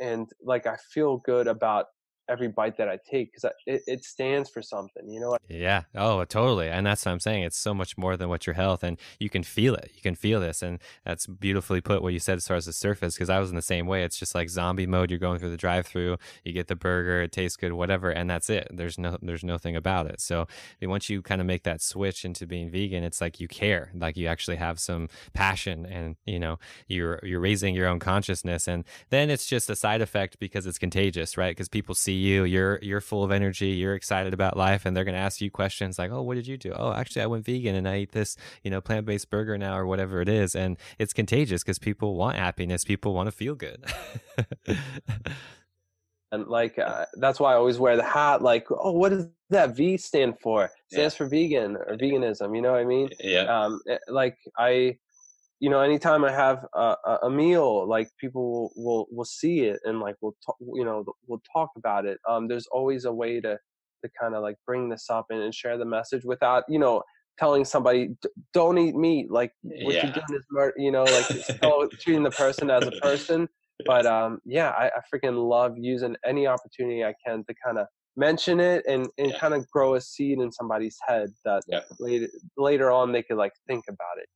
[0.01, 1.87] and like i feel good about
[2.29, 5.37] every bite that I take because it, it stands for something, you know?
[5.49, 5.83] Yeah.
[5.95, 6.69] Oh, totally.
[6.69, 7.43] And that's what I'm saying.
[7.45, 9.91] It's so much more than what your health, and you can feel it.
[9.95, 10.63] You can feel this.
[10.63, 13.51] And that's beautifully put what you said as far as the surface, because I was
[13.51, 14.03] in the same way.
[14.05, 15.11] It's just like zombie mode.
[15.11, 18.29] You're going through the drive through, you get the burger, it tastes good, whatever, and
[18.29, 18.69] that's it.
[18.71, 20.21] There's no, there's nothing about it.
[20.21, 20.47] So
[20.83, 23.91] eh, once you kind of make that switch into being vegan, it's like you care,
[23.95, 28.69] like you actually have some passion and, you know, you're, you're raising your own consciousness.
[28.69, 31.51] And then it's just a side effect because it's contagious, right?
[31.51, 35.05] Because people see you you're you're full of energy you're excited about life and they're
[35.05, 36.73] going to ask you questions like oh what did you do?
[36.73, 39.87] Oh actually i went vegan and i eat this you know plant-based burger now or
[39.87, 43.85] whatever it is and it's contagious because people want happiness people want to feel good.
[46.31, 49.75] And like uh, that's why i always wear the hat like oh what does that
[49.75, 50.65] v stand for?
[50.65, 51.19] It stands yeah.
[51.19, 53.09] for vegan or veganism you know what i mean?
[53.19, 53.45] Yeah.
[53.45, 54.99] Um eh, like i
[55.61, 59.79] you know anytime i have a, a meal like people will, will, will see it
[59.85, 63.41] and like we'll talk you know we'll talk about it um there's always a way
[63.41, 63.59] to
[64.05, 67.03] to kind of like bring this up and, and share the message without you know
[67.39, 68.11] telling somebody
[68.53, 70.05] don't eat meat like what yeah.
[70.05, 73.49] you're doing is murder you know like still treating the person as a person
[73.87, 77.87] but um yeah I, I freaking love using any opportunity i can to kind of
[78.17, 79.39] mention it and, and yeah.
[79.39, 81.81] kind of grow a seed in somebody's head that yeah.
[82.01, 84.29] later later on they could like think about it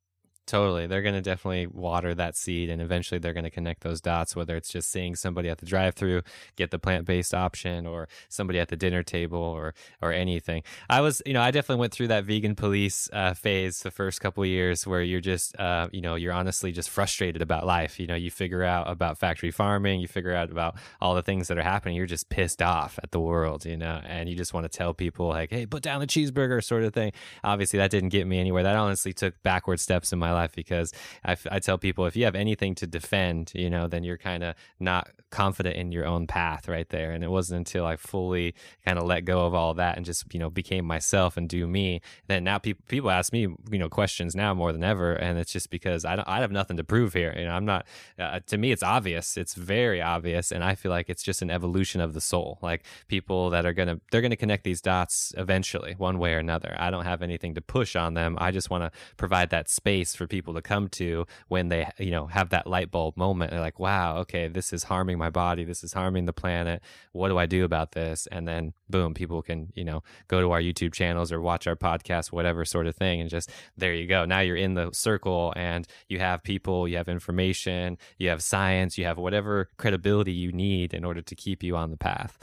[0.47, 0.87] Totally.
[0.87, 4.35] They're going to definitely water that seed and eventually they're going to connect those dots,
[4.35, 6.23] whether it's just seeing somebody at the drive through
[6.57, 10.63] get the plant based option or somebody at the dinner table or, or anything.
[10.91, 14.21] I was, you know, I definitely went through that vegan police uh, phase the first
[14.21, 18.01] couple years where you're just, uh, you know, you're honestly just frustrated about life.
[18.01, 21.49] You know, you figure out about factory farming, you figure out about all the things
[21.49, 21.95] that are happening.
[21.95, 24.93] You're just pissed off at the world, you know, and you just want to tell
[24.93, 27.13] people, like, hey, put down the cheeseburger sort of thing.
[27.45, 28.65] Obviously, that didn't get me anywhere.
[28.65, 30.93] That honestly took backward steps in my life because
[31.25, 34.43] I, I tell people if you have anything to defend, you know, then you're kind
[34.43, 37.11] of not confident in your own path right there.
[37.13, 38.55] And it wasn't until I fully
[38.85, 41.67] kind of let go of all that and just, you know, became myself and do
[41.67, 42.01] me.
[42.29, 45.15] Then now people, people ask me, you know, questions now more than ever.
[45.15, 47.35] And it's just because I don't, I have nothing to prove here.
[47.37, 47.87] You know, I'm not,
[48.19, 49.37] uh, to me, it's obvious.
[49.37, 50.53] It's very obvious.
[50.53, 52.59] And I feel like it's just an evolution of the soul.
[52.63, 56.35] Like people that are going to, they're going to connect these dots eventually, one way
[56.35, 56.77] or another.
[56.79, 58.37] I don't have anything to push on them.
[58.39, 62.11] I just want to provide that space for people to come to when they you
[62.11, 63.51] know have that light bulb moment.
[63.51, 65.65] They're like wow okay this is harming my body.
[65.65, 66.83] This is harming the planet.
[67.13, 68.29] What do i do about this?
[68.31, 71.77] And then boom people can you know go to our youtube channels or watch our
[71.77, 74.25] podcast whatever sort of thing and just there you go.
[74.25, 78.97] Now you're in the circle and you have people you have information you have science
[78.97, 82.39] you have whatever credibility you need in order to keep you on the path.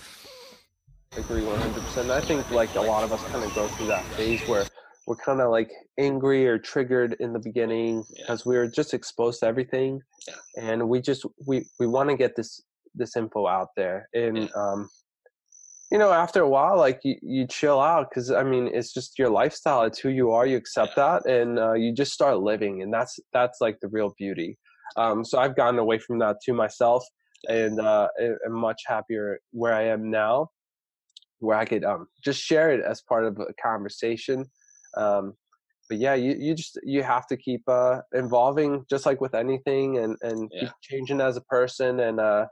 [1.15, 2.11] I agree 100%.
[2.11, 4.65] I think like a lot of us kind of go through that phase where
[5.10, 8.49] we're kind of like angry or triggered in the beginning because yeah.
[8.49, 10.36] we were just exposed to everything yeah.
[10.57, 12.62] and we just we we want to get this
[12.93, 14.47] this info out there and yeah.
[14.55, 14.88] um
[15.91, 19.18] you know, after a while, like you, you chill out because I mean, it's just
[19.18, 19.84] your lifestyle.
[19.84, 20.45] It's who you are.
[20.45, 24.14] You accept that, and uh, you just start living, and that's that's like the real
[24.18, 24.57] beauty.
[24.97, 27.03] Um, so I've gotten away from that to myself,
[27.47, 28.07] and uh,
[28.45, 30.49] I'm much happier where I am now,
[31.39, 34.45] where I could um, just share it as part of a conversation.
[34.95, 35.33] Um,
[35.87, 39.97] but yeah, you, you just you have to keep uh, involving, just like with anything,
[39.97, 40.61] and and Yeah.
[40.61, 42.45] keep changing as a person, and uh,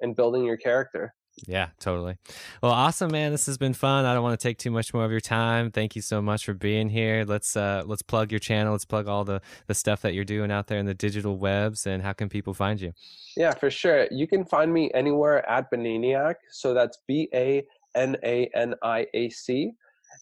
[0.00, 1.12] and building your character.
[1.46, 2.16] Yeah, totally.
[2.62, 3.30] Well, awesome, man.
[3.30, 4.06] This has been fun.
[4.06, 5.70] I don't want to take too much more of your time.
[5.70, 7.24] Thank you so much for being here.
[7.26, 8.72] Let's uh let's plug your channel.
[8.72, 11.86] Let's plug all the the stuff that you're doing out there in the digital webs
[11.86, 12.92] and how can people find you?
[13.36, 14.08] Yeah, for sure.
[14.10, 16.36] You can find me anywhere at Bananiac.
[16.50, 19.72] So that's B A N A N I A C.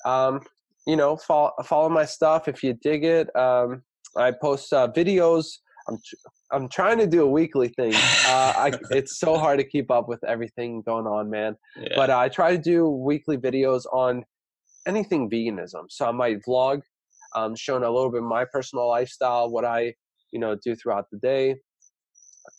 [0.05, 0.41] Um,
[0.87, 3.35] you know, follow, follow my stuff if you dig it.
[3.37, 3.83] Um,
[4.17, 5.47] I post uh, videos.
[5.89, 7.95] I'm tr- I'm trying to do a weekly thing.
[7.95, 11.57] Uh, I, it's so hard to keep up with everything going on, man.
[11.77, 11.89] Yeah.
[11.97, 14.25] But uh, I try to do weekly videos on
[14.87, 15.87] anything veganism.
[15.89, 16.83] So I might vlog,
[17.35, 19.95] um, showing a little bit of my personal lifestyle, what I
[20.33, 21.57] you know do throughout the day.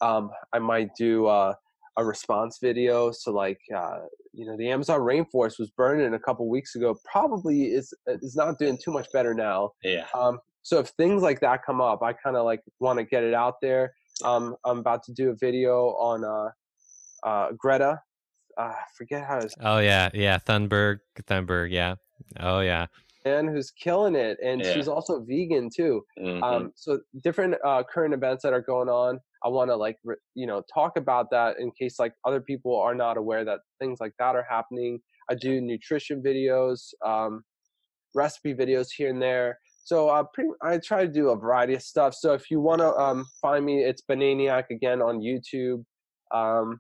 [0.02, 1.54] Um, I might do uh,
[1.98, 3.12] a response video.
[3.12, 4.00] So like uh,
[4.34, 6.96] you know the Amazon rainforest was burning a couple weeks ago.
[7.06, 9.72] Probably is is not doing too much better now.
[9.84, 10.06] yeah.
[10.14, 13.24] Um, so if things like that come up, I kind of like want to get
[13.24, 13.94] it out there.
[14.24, 18.02] Um, I'm about to do a video on uh, uh, Greta.
[18.58, 21.96] Uh, I forget how Oh yeah, yeah, Thunberg, Thunberg, yeah.
[22.40, 22.88] Oh yeah.
[23.26, 24.72] Man who's killing it, and Yeah.
[24.74, 26.06] she's also vegan too.
[26.20, 26.44] Mhm.
[26.44, 29.20] Um, so different uh, current events that are going on.
[29.44, 32.76] I want to like re- you know talk about that in case like other people
[32.80, 35.02] are not aware that things like that are happening.
[35.30, 37.44] I do nutrition videos, um,
[38.14, 39.60] recipe videos here and there.
[39.84, 42.14] So uh, pretty, I try to do a variety of stuff.
[42.16, 45.84] So if you want to um, find me, it's Bananiac again on YouTube.
[46.32, 46.80] Um,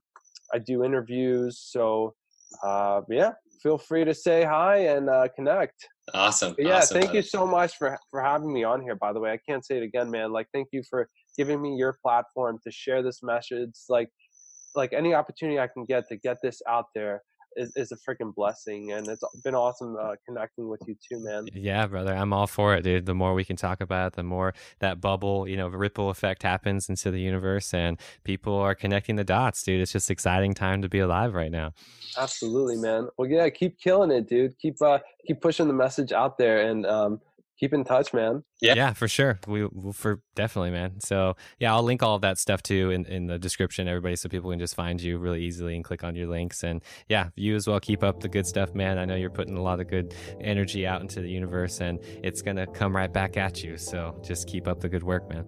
[0.53, 1.59] I do interviews.
[1.59, 2.15] So
[2.63, 5.87] uh, yeah, feel free to say hi and uh, connect.
[6.13, 6.53] Awesome.
[6.57, 8.95] But yeah, awesome, thank you so much for for having me on here.
[8.95, 10.31] By the way, I can't say it again, man.
[10.31, 13.71] Like, thank you for giving me your platform to share this message.
[13.89, 14.09] Like,
[14.75, 17.21] like any opportunity I can get to get this out there
[17.55, 21.47] is, is a freaking blessing, and it's been awesome uh, connecting with you too, man.
[21.53, 22.13] Yeah, brother.
[22.13, 23.05] I'm all for it, dude.
[23.05, 26.43] The more we can talk about it, the more that bubble, you know, ripple effect
[26.43, 29.81] happens into the universe and people are connecting the dots, dude.
[29.81, 31.73] It's just exciting time to be alive right now.
[32.17, 33.09] Absolutely, man.
[33.17, 34.57] Well, yeah, keep killing it, dude.
[34.59, 37.21] Keep uh, keep pushing the message out there, and um,
[37.59, 38.43] keep in touch, man.
[38.61, 38.75] Yeah.
[38.75, 39.39] yeah, for sure.
[39.47, 40.99] We we- for definitely, man.
[40.99, 44.29] So yeah, I'll link all of that stuff too in, in the description, everybody, so
[44.29, 46.63] people can just find you really easily and click on your links.
[46.63, 47.79] And yeah, you as well.
[47.79, 48.97] Keep up the good stuff, man.
[48.97, 52.41] I know you're putting a lot of good energy out into the universe, and it's
[52.41, 53.77] gonna come right back at you.
[53.77, 55.45] So just keep up the good work, man.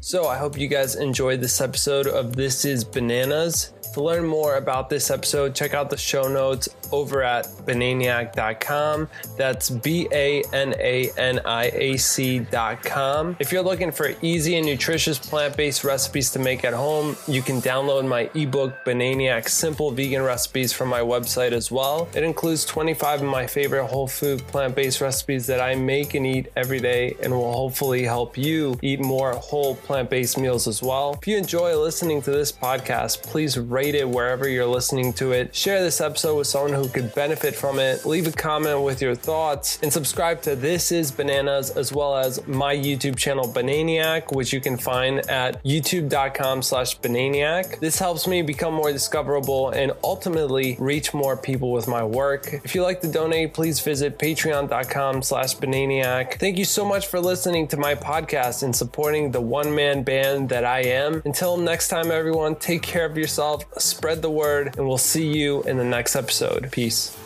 [0.00, 3.72] So I hope you guys enjoyed this episode of This is Bananas.
[3.92, 9.08] To learn more about this episode, check out the show notes over at bananiac.com.
[9.36, 13.36] That's B A N A N I A C.com.
[13.38, 17.42] If you're looking for easy and nutritious plant based recipes to make at home, you
[17.42, 22.08] can download my ebook, Bananiac Simple Vegan Recipes, from my website as well.
[22.14, 26.26] It includes 25 of my favorite whole food plant based recipes that I make and
[26.26, 30.82] eat every day and will hopefully help you eat more whole plant based meals as
[30.82, 31.18] well.
[31.20, 35.52] If you enjoy listening to this podcast, please rate it wherever you're listening to it.
[35.52, 38.06] Share this episode with someone who could benefit from it.
[38.06, 42.46] Leave a comment with your thoughts and subscribe to This is Bananas as well as
[42.46, 47.80] my YouTube channel Bananiac, which you can find at youtube.com slash Bananiac.
[47.80, 52.52] This helps me become more discoverable and ultimately reach more people with my work.
[52.52, 56.38] If you like to donate, please visit patreon.com slash Bananiac.
[56.38, 60.50] Thank you so much for listening to my podcast and supporting the one man band
[60.50, 61.20] that I am.
[61.24, 65.62] Until next time, everyone, take care of yourself, spread the word, and we'll see you
[65.62, 66.70] in the next episode.
[66.70, 67.16] Peace.